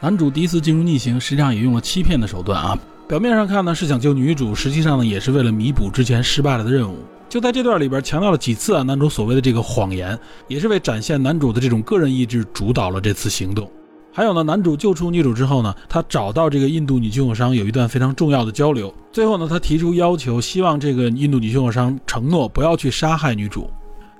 [0.00, 2.76] 男主第一次进入逆行，实际上也用了欺骗的手段啊。
[3.10, 6.96] 表面上看呢是想救女主，实际上呢也是为了弥补之前失败了的任务。
[7.28, 13.68] 就在这段里边强调了几次啊，男主所谓的这个谎言，也是为展现男主的这种个人意志主导了这次行动。
[14.12, 18.94] 还有呢，男主救出女主之后呢，他找到这个印度女军火商有一段非常重要的交流。
[19.10, 23.68] 最后呢，他提出要求，希望这个印度女军火商承诺不要去杀害女主。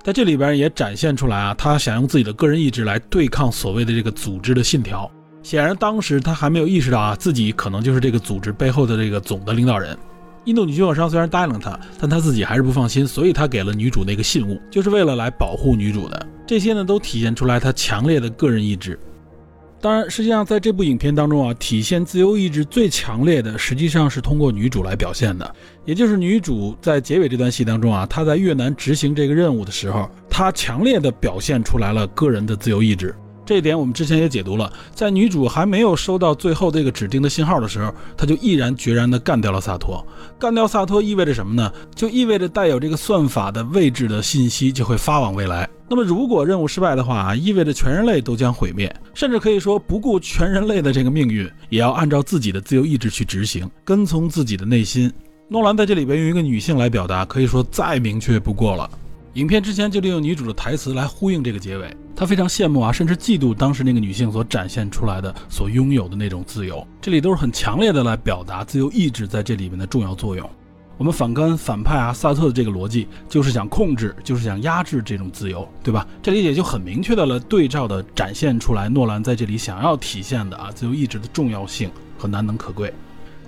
[0.03, 5.09] 在这里边也展现出来啊，他想用自己的个人意志来对抗所谓的这个组织的信条。
[5.43, 9.97] 显然当时他还没有意识到啊，自己可能就是这个组织背后的这个总的领导人。
[10.45, 16.27] 印度女军火商虽然答应了他，但他自己还是不放心，所以他给了女主那个信物，就是为了来保护女主的。
[16.47, 18.99] 这些呢，都体现出来他强烈的个人意志。
[19.79, 25.55] 当然，实际上在这部影片当中啊，体现自由意志最强烈的，实际上是通过女主来表现的。
[25.85, 33.15] 也就是女主在结尾这段戏当中啊，她在越南执行这个任务的时候，她强烈的表现出来了个人的自由意志。
[33.51, 40.07] 这一点我们之前也解读了，在女主还没有收到最后这个指定的信号的时候，她就毅然决然地干掉了萨托。
[40.39, 41.69] 干掉萨托意味着什么呢？
[41.93, 45.69] 就意味着带有这个算法的位置的信息就会发往未来。
[45.89, 55.11] 那么如果任务失败的话啊，意味着全人类都将毁灭，甚至可以说不顾全人类的这个命运，也要按照自己的自由意志去执行，跟从自己的内心。
[55.49, 58.89] 诺兰在这里边用一个女性来表达，可以说再明确不过了。
[59.35, 66.85] 影片之前就利用女主的台词来呼应这个结尾，他非常羡慕啊，甚至嫉妒当时那个女性所展现出来的、所拥有的那种自由。
[66.99, 70.49] 这里都是很强烈的来表达自由意志在这里面的重要作用。
[70.97, 76.05] 我们反观反派啊，萨特的这个逻辑就是想控制，就是想压制这种自由，对吧？
[76.21, 82.93] 这里也就很明确的了对照的展现出来，诺兰在这里想要体现的啊，自由意志的重要性和难能可贵。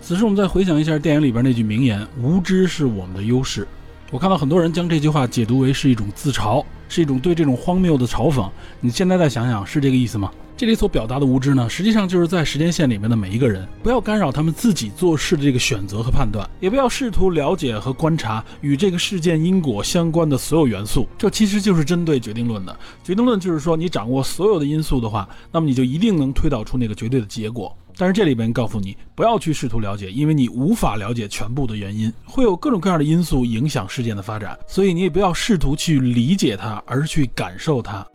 [0.02, 3.68] 此时我们再回想一下电影里边那句名言：“无知是我们的优势。”
[4.14, 8.48] 我看到很多人将这句话解读为是一种自嘲，是一种对这种荒谬的嘲讽。
[8.80, 10.32] 你现在再想想，是这个意思吗？
[10.56, 21.08] 这里所表达的无知呢，实际上就是在时间线里面的每一个人，不要干扰他们自己做事的这个选择和判断，也不要试图了解和观察与这个事件因果相关的所有元素。
[21.18, 22.80] 这其实就是针对决定论的。
[23.04, 27.76] 决定论就是说，你掌握所有的因素的话，那么你就一定能推导出那个绝对的结果。
[27.98, 38.06] 但是这里边告诉你，不要去试图了解，因为你无法了解全部的原因，会有各种各样的因素影响事件的发展，所以你也不要试图去理解它，而是去感受它。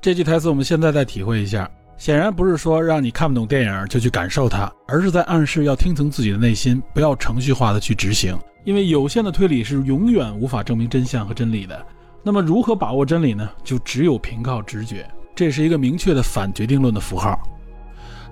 [0.00, 11.86] 这句台词我们现在再体会一下，显然不是说让你看不懂电影就去感受它，而是在暗示要听从自己的内心，不要程序化的去执行，因为有限的推理是永远无法证明真相和真理的。
[12.22, 13.48] 那么如何把握真理呢？
[13.62, 17.38] 就只有凭靠直觉，这是一个明确的反决定论的符号。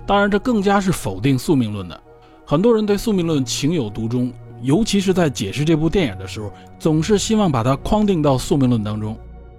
[0.09, 2.03] 当然，这更加是否定宿命论的。
[2.43, 9.15] 很多人对宿命论情有独钟，尤其是在解释这部电影的时候，总是希望把它框定到宿命论当中。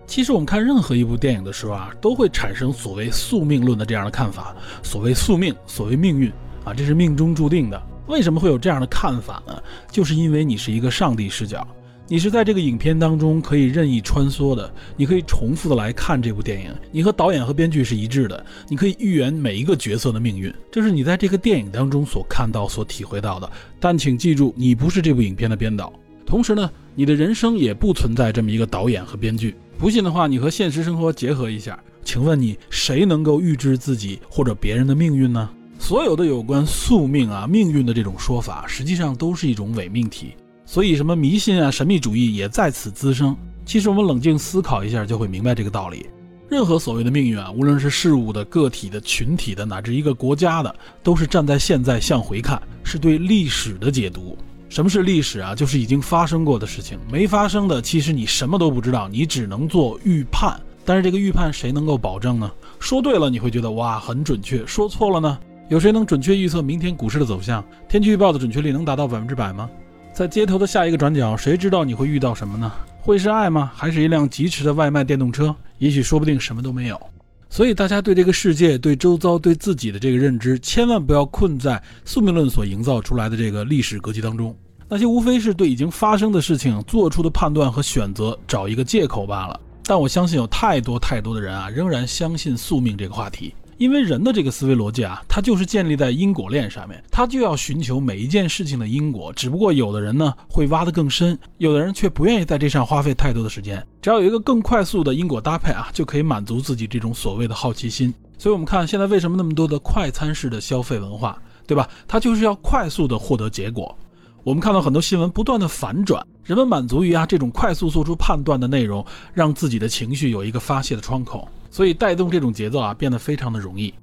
[0.09, 4.53] 其实，我们看任何一部电影的时候啊，都会产生所谓宿命论的这样的看法。
[4.83, 6.29] 所谓宿命，所谓命运
[6.65, 7.81] 啊，这是命中注定的。
[8.09, 9.57] 为什么会有这样的看法呢？
[9.89, 11.65] 就是因为你是一个上帝视角。
[12.12, 23.49] 你是在这个影片当中可以任意穿梭的，你可以重复的来看这部电影，你和导演和编剧是一致的，你可以预言每一个角色的命运，这是你在这个电影当中所看到、所体会到的。
[23.79, 25.92] 但请记住，你不是这部影片的编导，
[26.27, 29.55] 同时呢，你的人生也不存在这么一个导演和编剧。
[29.79, 35.49] 不信的话，你和现实生活结合一下，请问你谁能够预知自己或者别人的命运呢？
[35.79, 40.33] 所有的有关宿命啊、命运的这种说法，实际上都是一种伪命题。
[40.73, 43.37] 所以，什么迷信啊、神秘主义也在此滋生。
[43.67, 46.07] 其实，我们冷静思考一下，就会明白这个道理。
[46.49, 54.39] 任何所谓的命运啊，无论是事物的、个体的、群体的，乃至一个国家的，都是站在现在向回看，是对历史的解读。
[54.69, 55.57] 什么是历史啊？
[55.57, 56.97] 就是已经发生过的事情。
[57.11, 60.57] 没发生的，其实你什么都不知道，你只能做预判。
[60.85, 62.49] 但是这个预判谁能够保证呢？
[62.79, 65.37] 说对了，你会觉得哇很准确；说错了呢？
[65.69, 67.65] 有谁能准确预测明天股市的走向？
[67.89, 69.69] 天气预报的准确率能达到百分之百吗？
[70.12, 72.70] 在街头的下一个转角，谁知道你会遇到什么呢？
[73.01, 73.73] 会是爱吗？
[73.75, 75.55] 还是一辆疾驰的外卖电动车？
[75.79, 77.01] 也许说不定什么都没有。
[77.49, 84.55] 所以大家对这个世界、对周遭、对自己的这个认知，千万不要困在宿命论所营造出来的这个历史格局当中。
[84.88, 89.59] 那些无非是对已经发生的事情做出的判断和选择找一个借口罢了。
[89.85, 93.55] 但我相信有太多太多的人啊，仍然相信宿命这个话题。
[93.81, 99.33] 因为人的这个思维逻辑啊，它就是建立在因果链上面，他就要寻求每一件事情的因果。
[99.33, 103.83] 只不过有的人呢会挖得更深，有的人却不愿意在这上花费太多的时间。
[104.03, 108.12] 只要有一个更快速的因果搭配啊，就可以满足自己这种所谓的好奇心。
[108.37, 111.88] 所以，我们看现在为什么那么多的快餐式的消费文化，对吧？
[112.07, 113.97] 它就是要快速的获得结果。
[114.45, 121.49] 我们看到很多新闻不断的反转，人们满足于啊这种快速做出判断的内容，让自己的情绪有一个发泄的窗口。
[121.71, 123.95] 所以带动这种节奏啊，变得非常的容易。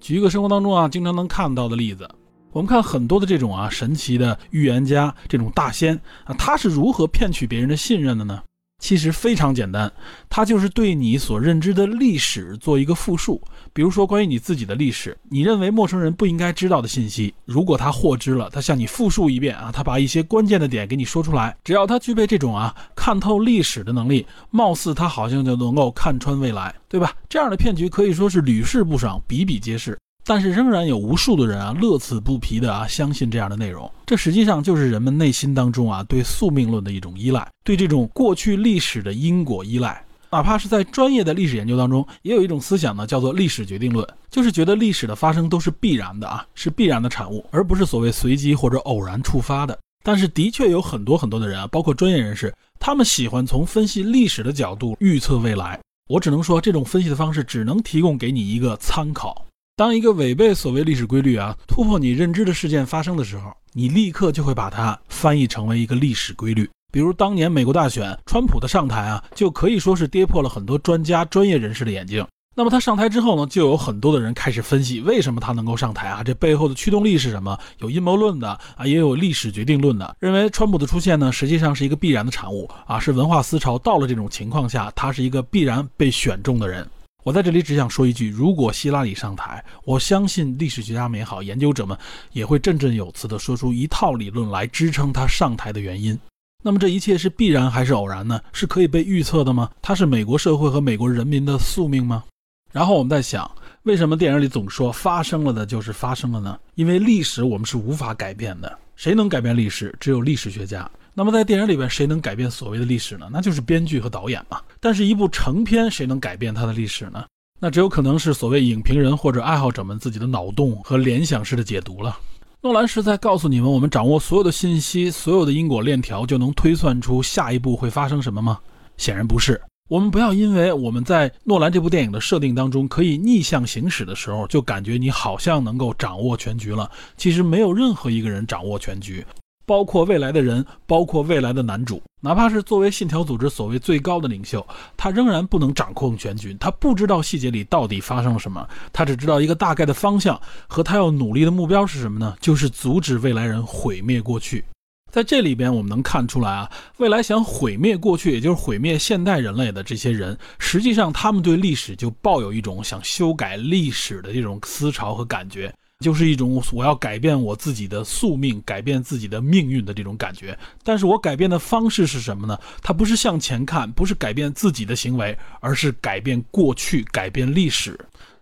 [0.00, 2.08] 举一个生活当中啊，经常能看到的例子，
[2.52, 8.42] 我们看很多的这种啊神奇的预言家，这种大仙啊，他是如何骗取别人的信任的呢？
[8.78, 9.92] 其实非常简单，
[10.30, 13.42] 它就是对你所认知的历史做一个复述。
[13.72, 27.12] 比如说，关于你自己的历史，你认为陌生人不应该知道的信息，如果他获知了，他向你复述一遍啊，他把一些关键的点给你说出来，只要他具备这种啊看透历史的能力，貌似他好像就能够看穿未来，对吧？
[27.28, 29.98] 这样的骗局可以说是屡试不爽，比比皆是。
[30.28, 33.90] 但是仍然有无数的人啊，乐此不疲的啊，相信这样的内容。
[34.04, 40.04] 这实际上就是人们内心当中啊，对宿命论的一种依赖，对这种过去历史的因果依赖。
[40.30, 49.78] 哪怕是在专业的历史研究当中，也有一种思想呢，叫做历史决定论，就是觉得历史的发生都是必然的啊，是必然的产物，而不是所谓随机或者偶然触发的。
[50.04, 55.80] 但是的确有很多很多的人啊，包括专业人士，他们喜欢从分析历史的角度预测未来。
[56.10, 59.46] 我只能说，这种分析的方式只能提供给你一个参考。
[59.78, 66.68] 当一个违背所谓历史规律啊，突破你认知的事件发生的时候，你立刻就会把它翻译成为一个历史规律。
[66.92, 72.26] 比如当年美国大选，川普的上台啊，就可以说是跌破了很多专家、专业人士的眼镜。
[72.56, 77.56] 那么他上台之后呢，就有很多的人开始分析为什么他能够上台啊，这背后的驱动力是什么？
[77.78, 86.84] 有阴谋论的啊，也有历史决定论的，认为川普的出现呢，实际上是一个必然的产物啊，是文化思潮到了这种情况下，他是一个必然被选中的人。
[87.28, 91.94] 我在这里只想说一句：如果希拉里上台，我相信历史学家们也好，研究者们
[92.32, 96.18] 也会振振有词地说出一套理论来支撑他上台的原因。
[96.64, 98.40] 那么这一切是必然还是偶然呢？
[98.54, 99.70] 是可以被预测的吗？
[99.82, 102.24] 它是美国社会和美国人民的宿命吗？
[102.72, 103.50] 然后我们在想，
[103.82, 106.58] 为什么电影里总说发生了的就是发生了呢？
[106.76, 109.94] 因为历史我们是无法改变的，谁能改变历史？
[110.00, 110.90] 只有历史学家。
[111.18, 113.28] 那么在电影里边，谁能改变所谓的历史呢？
[113.32, 114.60] 那就是编剧和导演嘛。
[114.78, 117.24] 但是，一部成片谁能改变它的历史呢？
[117.58, 122.16] 那只有可能是所谓影评人或者爱好者们自己的脑洞和联想式的解读了。
[122.60, 128.60] 诺兰是在告诉你们，我们掌握所有的信息，所有的因果链条，就能推算出下一步会发生什么吗？
[128.96, 129.60] 显然不是。
[129.90, 136.88] 我们不要因为我们在诺兰这部电影的设定当中可以逆向行驶的时候，就感觉你好像能够掌握全局了。
[137.16, 139.26] 其实没有任何一个人掌握全局。
[139.68, 144.66] 包括未来的人，包括未来的男主，哪怕是作为信条组织所谓最高的领袖，
[144.96, 146.56] 他仍然不能掌控全局。
[146.58, 152.34] 他不知道细节里到底发生了什么，他只知道一个大概的方向和他要努力的目标是什么呢？
[152.40, 154.64] 就是阻止未来人毁灭过去。
[155.12, 165.70] 在这里边，我们能看出来啊，未来想毁灭过去，也就是毁灭现代人类的这些人，实际上他们对历史就抱有一种想修改历史的这种思潮和感觉。
[166.04, 170.56] 就是一种我要改变我自己的宿命、改变自己的命运的这种感觉。
[170.84, 172.56] 但是我改变的方式是什么呢？
[172.80, 177.98] 它不是向前看，不是改变自己的行为，而是改变过去、改变历史。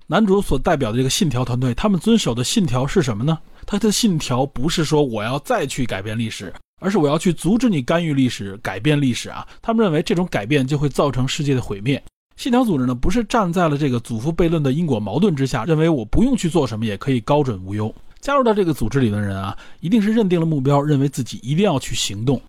[0.06, 3.38] 男主所代表的这个信条团队，他们遵守的信条是什么呢？
[3.64, 9.48] 他的信条不是说我要再去改变历史，而是我要去阻止你干预历史、改变历史啊！
[9.62, 12.00] 他们认为这种改变就会造成世界的毁灭。
[12.36, 17.92] 信条组织呢，不是站在了这个祖父悖论的因果矛盾之下，认为我不用去做什么也可以高枕无忧。
[18.20, 22.40] 加入到这个组织里的人啊，一定是认定了目标，认为自己一定要去行动。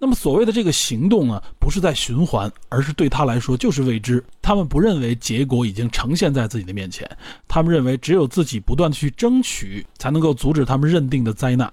[0.00, 4.22] 那么所谓的这个行动呢，不是在循环，而是对他来说就是未知。
[4.40, 7.08] 他们不认为结果已经呈现在自己的面前，
[7.46, 11.72] 他们认为只有自己不断的去争取，才能够阻止他们认定的灾难。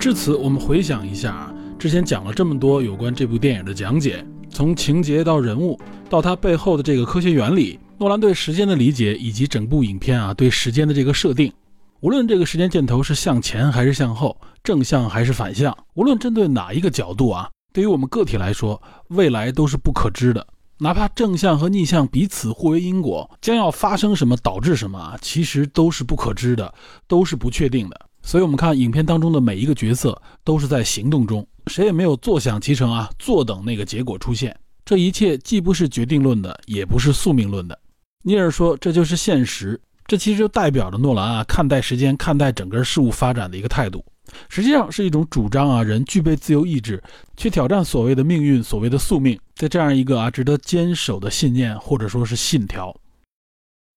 [0.00, 5.78] 至此，我们回想一下啊，之前讲了这么多有关这部电影的讲解，从情节到人物，
[6.08, 11.52] 到它背后的这个科学原理，诺兰对时间的理解，以及整部影片啊对时间的这个设定，
[12.00, 14.34] 无论这个时间箭头是向前还是向后，
[14.64, 20.46] 正向还是反向，无论针对哪一个角度啊，对于我们个体来说，未来都是不可知的。
[20.78, 26.72] 哪怕正向和逆向彼此互为因果，将要发生什么导致什么啊，其实都是不可知的，
[27.06, 28.00] 都是不确定的。
[28.22, 34.56] 所以，我们看影片当中的每一个角色都是在行动中，谁也没有坐享其成啊，坐等那个结果出现。
[34.84, 37.78] 这一切既不是决定论的，也不是宿命论的。
[38.22, 44.04] 尼尔说：“这就是现实。”这其实就代表着诺兰啊看待时间、看待整个事物发展的一个态度，
[44.48, 47.00] 实际上是一种主张啊，人具备自由意志，
[47.36, 52.92] 去挑战所谓的命运、所谓的宿命，在这样一个啊值得坚守的信念或者说是信条。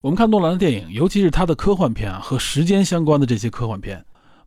[0.01, 4.05] 我们看诺兰的电影，尤其是他的科幻片啊和时间相关的这些科幻片。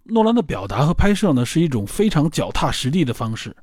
[0.08, 3.54] 诺兰的表达和拍摄呢，是一种非常脚踏实地的方式。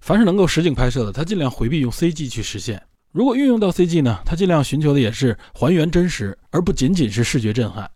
[0.00, 2.82] 凡是能够实景拍摄的，他尽量回避用 CG 去实现。
[3.10, 7.90] 如果运用到 CG 呢，他尽量寻求的也是还原真实，而不仅仅是视觉震撼。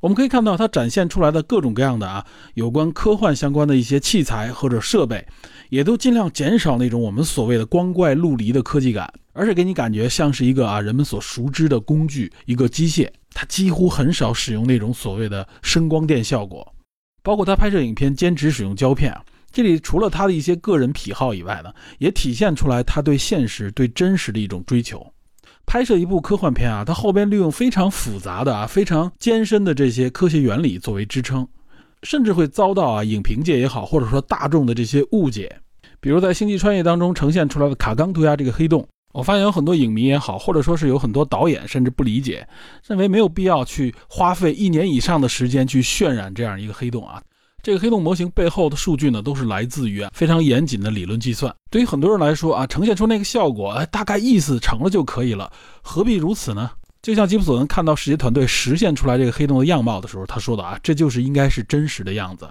[0.00, 5.26] 我们可以看到，他展现出来的各种各样的啊，有关科幻相关的一些器材或者设备，
[5.70, 13.08] 也都尽量减少那种我们所谓的光怪陆离的科技感，而是给你感觉像是一个啊人们所熟知的工具，一个机械。
[13.32, 16.74] 它几乎很少使用那种所谓的声光电效果。
[17.26, 19.20] 包括他拍摄影片坚持使用胶片啊，
[19.50, 25.04] 这里除了他的一些个人癖好以外呢，也体现出来他对现实、对真实的一种追求。
[25.66, 31.44] 拍摄一部科幻片啊，他后边利用非常复杂的啊、非常艰深的这些科学原理作为支撑，
[32.04, 35.52] 甚至会遭到啊影评界也好，或者说大众的这些误解。
[35.98, 38.86] 比如在《星际穿越》当中呈现出来的卡冈图亚这个黑洞。
[39.16, 42.46] 我发现有很多影迷也好，或者说是有很多导演甚至不理解，
[42.86, 47.22] 认为没有必要去花费一年以上的时间去渲染这样一个黑洞啊。
[47.62, 51.52] 这个黑洞模型背后的数据呢，都是来自于非常严谨的理论计算。
[51.70, 55.50] 对于很多人来说啊，呈现出那个效果，哎，大概意思成了就可以了，
[55.80, 56.70] 何必如此呢？
[57.00, 62.46] 就像吉普索恩看到世界团队实现出来这个黑洞的样貌的时候，他说的啊，这就是应该是真实的样子。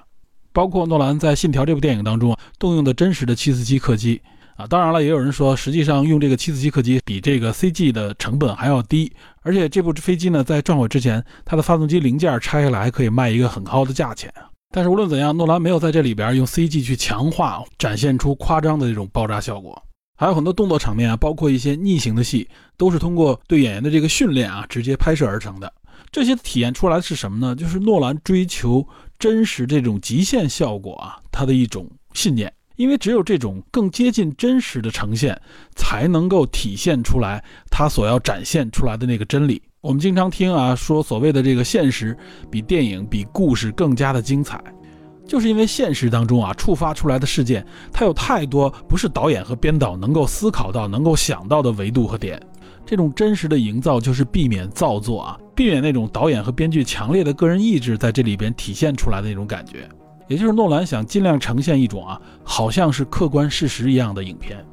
[0.52, 4.20] 包括诺兰在《信条》这部电影当中动用的真实的747客机。
[4.56, 14.34] 啊，当然了，也有人说，实际上用这个七四七客机比这个 CG 的成本还要低，而且这部飞机呢，在撞毁之前，它的发动机零件拆下来还可以卖一个很高的价钱。
[14.74, 19.82] 但是无论怎样，诺兰没有在这里边用 CG 去强化，展现出夸张的这种爆炸效果。
[20.18, 22.48] 还有很多动作场面啊，包括一些逆行的戏，
[22.78, 25.72] 都是通过对演员的这个训练啊，直接拍摄而成的。
[26.12, 27.54] 这些体现出来的是什么呢？
[27.54, 28.88] 就是诺兰追求
[29.20, 32.52] 真实这种极限效果啊，他的一种信念。
[32.76, 35.40] 因为只有这种更接近真实的呈现，
[35.76, 39.62] 才能够体现出来他所要展现出来的那个真理。
[39.82, 42.18] 我们经常听啊说，所谓的这个现实
[42.50, 44.60] 比电影、比故事更加的精彩，
[45.28, 52.42] 就是因为现实当中啊触发出来的事件，它有太多不是导演和编导能够思考到、能够想到的维度和点。
[52.86, 59.88] 这种真实的营造就是避免造作啊，避免那种导演和编剧强烈的个人意志在这里边体现出来的那种感觉。
[60.28, 64.66] 也就是诺兰想尽量呈现一种啊，好像是客观事实一样的影片。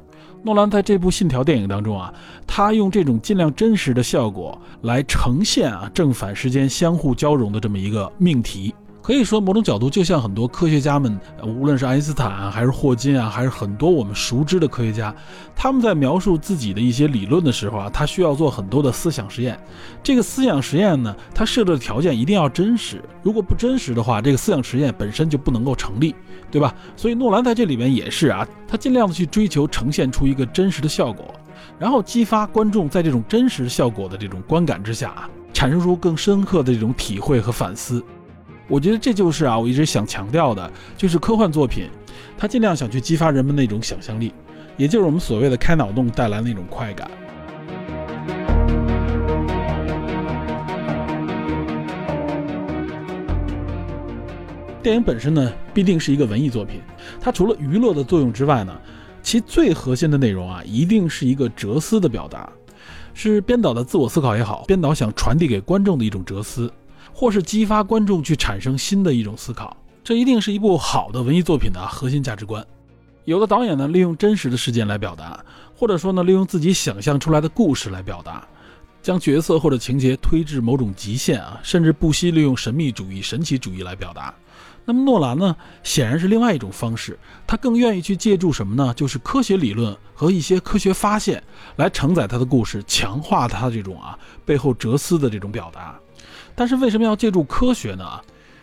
[0.43, 2.13] 诺兰在这部《信条》电影当中啊，
[2.45, 8.73] 他用这种尽量真实的效果来呈现啊正反时间相互交融的这么一个命题。
[9.03, 15.13] 可以说，某种角度就像很多科学家们，无论是爱因斯坦还是霍金啊，还是很多我们熟知的科学家，
[15.53, 19.59] 他们在描述自己的一些理论的时候啊，他需要做很多的思想实验。
[20.01, 26.15] 这个思想实验呢，它设置的条件一定要真实，如果不真实的话，这个思想实验本身就不能够成立，
[26.49, 26.73] 对吧？
[26.95, 31.35] 所以诺兰在这里面也是啊，他尽量的去追求呈现出一个真实的效果，
[31.77, 38.01] 然后激发观众在这种真实效果的这种观感之下啊，产生出更深刻的这种体会和反思。
[38.67, 41.89] 我觉得这就是啊，我一直想强调的，就是科幻作品，
[42.37, 44.33] 它尽量想去激发人们那种想象力，
[44.77, 47.09] 也就是我们所谓的开脑洞带来那种快感。
[54.81, 56.81] 电影本身呢，必定是一个文艺作品，
[57.19, 58.73] 它除了娱乐的作用之外呢，
[59.21, 62.49] 其最核心的内容啊，一定是一个哲思的表达，
[63.13, 66.71] 是编导的自我思考也好，编导想传递给观众的一种哲思。
[67.13, 72.65] 或是激发观众去产生新的一种思考，这一定是一部好的文艺作品的核心价值观。
[73.25, 75.39] 有的导演呢，利用真实的事件来表达，
[75.75, 78.45] 或者说呢，利用自己想象出来的故事来表达，
[79.01, 84.33] 将角色或者情节推至某种极限啊，甚至不惜利用神秘主义、神奇主义来表达。
[84.85, 88.93] 那么诺兰呢，显然是另外一种方式，他更愿意去借助什么呢？
[88.93, 91.41] 就是科学理论和一些科学发现
[91.77, 95.97] 来承载他的故事，强化他这种啊背后哲思的这种表达。
[96.55, 98.05] 但是为什么要借助科学呢？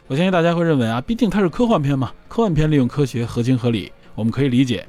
[0.06, 4.86] 我相信大家会认为啊，毕竟它是科幻片嘛，科幻片利用科学合情合理，我们可以理解。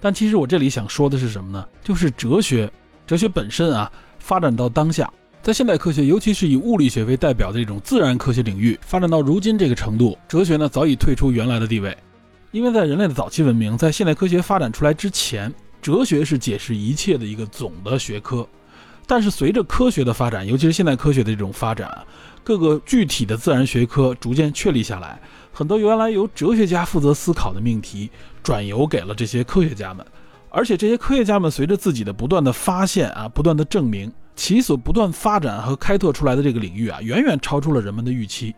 [0.00, 1.66] 但其实我这里想说的是什么呢？
[1.82, 2.70] 就是哲学，
[3.06, 5.12] 哲学本身啊，发展到当下，
[5.42, 11.96] 在现代科学，尤其是以物理学为代表的这种自然科学领域，发展到如今这个程度，哲学呢早已退出原来的地位。
[12.52, 15.52] 因为在人类的早期文明，在现代科学发展出来之前，
[15.82, 18.48] 哲学是解释一切的一个总的学科。
[19.08, 21.90] 但是随着科学的发展，尤其是现代科学的这种发展，
[22.44, 25.18] 各个具体的自然学科逐渐确立下来，
[25.50, 28.10] 很多原来由哲学家负责思考的命题，
[28.42, 30.04] 转由给了这些科学家们。
[30.50, 38.54] 而且这些科学家们随着自己的不断的发现啊，不断的证明，其所不断发展和开拓出来的这个领域啊，远远超出了人们的预期。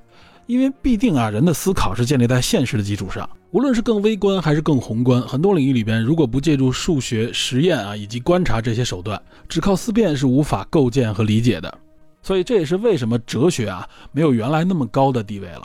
[0.50, 11.78] 因为必定啊，人的思考是建立在现实的基础上，无论是更微观还是更宏观，很多领域里边，如果不借助数学实验啊以及观察这些手段，只靠思辨是无法构建和理解的。
[12.20, 15.62] 所以这也是为什么哲学啊没有原来那么高的地位了。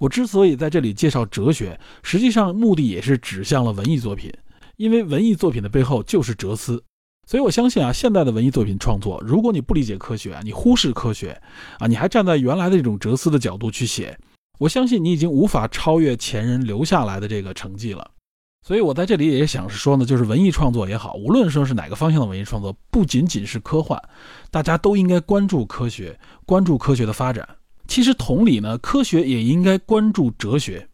[0.00, 4.32] 我之所以在这里介绍哲学，实际上目的也是指向了文艺作品，
[4.76, 6.82] 因为文艺作品的背后就是哲思。
[7.28, 11.36] 所以，我相信啊，现代的文艺作品创作，如果你不理解科学啊，你忽视科学
[11.80, 14.16] 啊，你还站在原来的这种哲思的角度去写，
[14.60, 18.08] 我相信你已经无法超越前人留下来的这个成绩了。
[18.64, 24.00] 所以，我在这里也想是说呢，就是文艺创作也好，无论说是哪个方向的文艺创作，不仅仅是科幻，
[24.52, 27.48] 大家都应该关注科学，关注科学的发展。
[27.88, 30.88] 其实，同理呢，科学也应该关注哲学。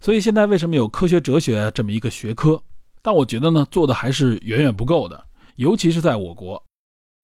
[0.00, 2.62] 所以，现在为什么有科学哲学这么一个学科？
[3.02, 5.24] 但我觉得呢，做的还是远远不够的。
[5.56, 6.62] 尤其是在我国，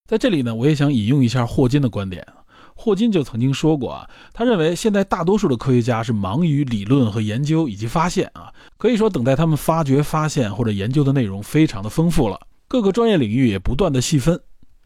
[0.07, 2.25] 在这里呢，我也想引用一下霍金的观点。
[2.75, 14.39] 霍金就曾经说过啊，他认为现在大多数的科学家是忙于理论和研究以及发现啊，可以说等待他们发掘、发现或者研究的内容非常的丰富了，各个专业领域也不断的细分。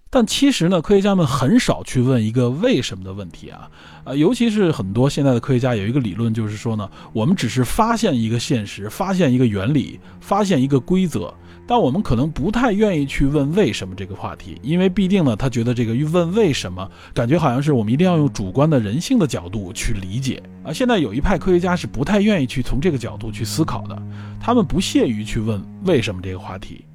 [0.09, 3.69] 但其实呢，科学家们很少去问一个为什么的问题啊，
[4.03, 11.33] 啊，尤其是很多现在的科学家有一个理论，就是说呢，我们只是发现一个现实，发现一个原理，发现一个规则，
[11.65, 20.73] 但我们可能不太愿意去问为什么这个话题，因为必定呢，他觉得这个问为什么，感觉好像是我们一定要用主观的人性的角度去理解啊。
[20.73, 24.01] 现在有一派科学家是不太愿意去从这个角度去思考的，
[24.39, 26.85] 他们不屑于去问为什么这个话题。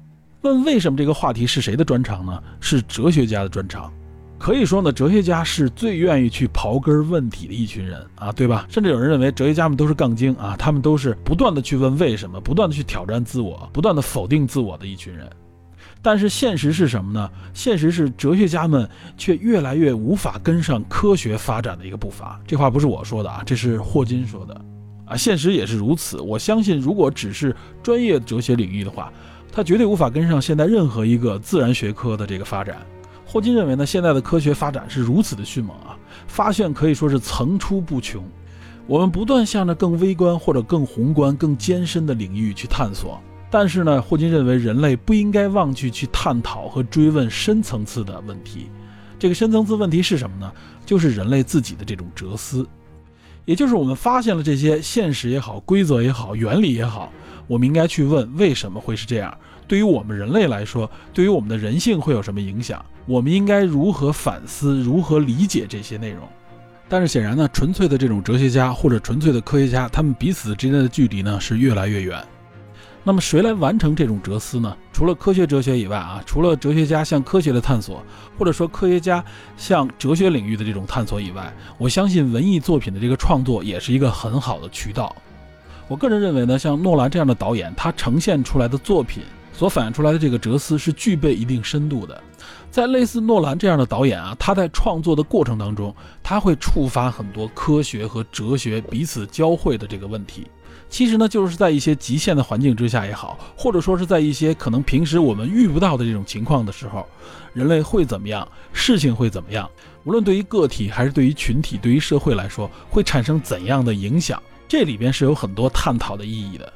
[0.41, 2.41] 问为什么这个话题是谁的专长呢？
[2.59, 3.91] 是哲学家的专长。
[4.39, 8.65] 可以说呢，哲学家是最愿意去刨根问底的一群人啊，对吧？
[8.69, 15.29] 甚至有人认为哲学家们都是杠精啊，他们都是不断的去问为什么，不断的去挑战自我，不断的否定自我的一群人。
[16.01, 17.29] 但是现实是什么呢？
[17.53, 22.39] 现实是哲学家们却越来越无法跟上科学发展的一个步伐。
[22.47, 24.61] 这话不是我说的啊，这是霍金说的
[25.05, 25.17] 啊。
[25.17, 26.21] 现实也是如此。
[26.21, 29.11] 我相信，如果只是专业哲学领域的话，
[29.51, 32.77] 他绝对无法跟上现在任何一个自然学科的这个发展。
[33.31, 38.23] 霍金认为呢，现在的科学发展是如此的迅猛啊，发现可以说是层出不穷。
[38.87, 43.21] 我们不断向着更微观或者更宏观、更艰深的领域去探索，
[43.51, 48.67] 但是呢，霍金认为人类不应该忘记去探讨和追问深层次的问题。
[49.19, 50.51] 这个深层次问题是什么呢？
[50.83, 52.67] 就是人类自己的这种哲思，
[53.45, 57.13] 也就是我们发现了这些现实也好、规则也好、原理也好，
[57.45, 59.37] 我们应该去问为什么会是这样？
[59.69, 62.83] 对于我们人类来说，对于我们的人性会有什么影响？
[63.05, 66.27] 我们应该如何反思、如何理解这些内容？
[66.89, 72.19] 但是显然呢，纯粹的这种哲学家或者纯粹的科学家，他们彼此之间的距离呢是越来越远。
[73.03, 74.75] 那么谁来完成这种哲思呢？
[74.91, 78.03] 除了科学哲学以外啊，除了哲学家向科学的探索，
[78.39, 79.23] 或者说科学家
[79.55, 85.15] 向哲学领域的这种探索以外，我相信文艺作品的这个创作也是一个很好的渠道。
[85.87, 89.23] 我个人认为呢，像诺兰这样的导演，他呈现出来的作品
[89.59, 92.23] 所反映出来的这个哲思是具备一定深度的。
[92.71, 95.93] 在类似诺兰这样的导演啊，他在创作的过程当中，
[96.23, 100.47] 他会触发很多科学和哲学彼此交汇的这个问题。
[100.87, 107.05] 其实呢，就是在一些极限的环境之下也好，或者说是在一些可能平时我们遇不到的这种情况的时候，
[107.51, 108.47] 人类会怎么样？
[108.71, 109.69] 事情会怎么样？
[110.05, 114.41] 无论对于个体还是对于群体、对于社会来说，会产生怎样的影响？
[114.69, 116.71] 这里边是有很多探讨的意义的。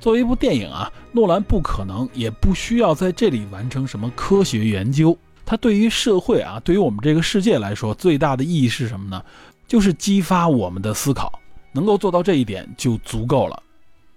[0.00, 5.16] 作为一部电影啊，诺兰不可能也不需要在这里完成什么科学研究。
[5.44, 9.22] 它对于社会啊，对于我们这个世界来说，最大的意义是什么呢？
[9.66, 11.40] 就是激发我们的思考。
[11.72, 13.62] 能够做到这一点就足够了，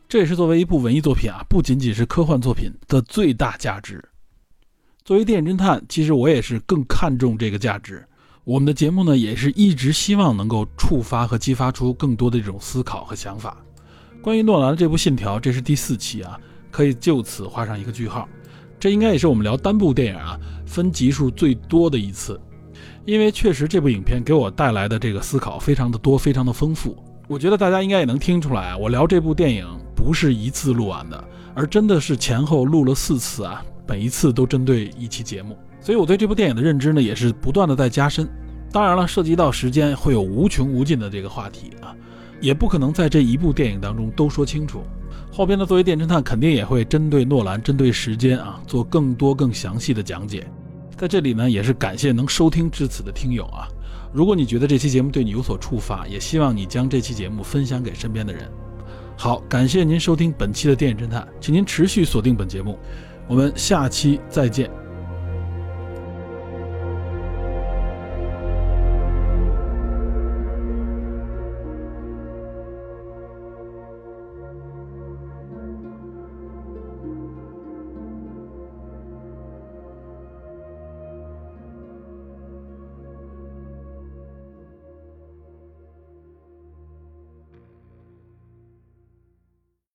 [0.07, 4.01] 这也是作为一部文艺作品啊，不仅仅是科幻作品的最大价值。
[5.03, 8.07] 作为电影侦探，其实我也是更看重这个价值。
[8.45, 13.57] 我们的节目呢，也是一直希望能够触发和激发出更多的这种思考和想法。
[14.21, 16.37] 关于诺兰的这部《信条》，这是第四期啊，
[16.69, 18.27] 可以就此画上一个句号。
[18.77, 22.39] 这应该也是我们聊单部电影啊分集数最多的一次，
[23.05, 26.95] 因为确实这部影片给我带来的这个思考非常的多，非常的丰富。
[27.27, 29.65] 我觉得大家应该也能听出来，我聊这部电影
[29.95, 38.27] 不是一次录完的，而真的是前后录了四次啊，每一次都针对一期节目，所以我对这部电影的认知呢也是不断的在加深。
[38.71, 41.95] 当然了，涉及到时间会有无穷无尽的这个话题啊，
[42.41, 44.81] 也不可能在这一部电影当中都说清楚。
[45.31, 50.45] 后边呢，作为电侦探，肯定也会针对诺兰、针对时间啊，做更多更详细的讲解。
[50.97, 53.67] 在这里呢，也是感谢能收听至此的听友啊。
[54.11, 58.49] 如果你觉得这期节目对你有所触发，也希望你将这期节目分享给身边的人。
[59.15, 62.77] 好，感谢您收听本期的电影侦探，请您持续锁定本节目，
[63.27, 64.88] 我们下期再见。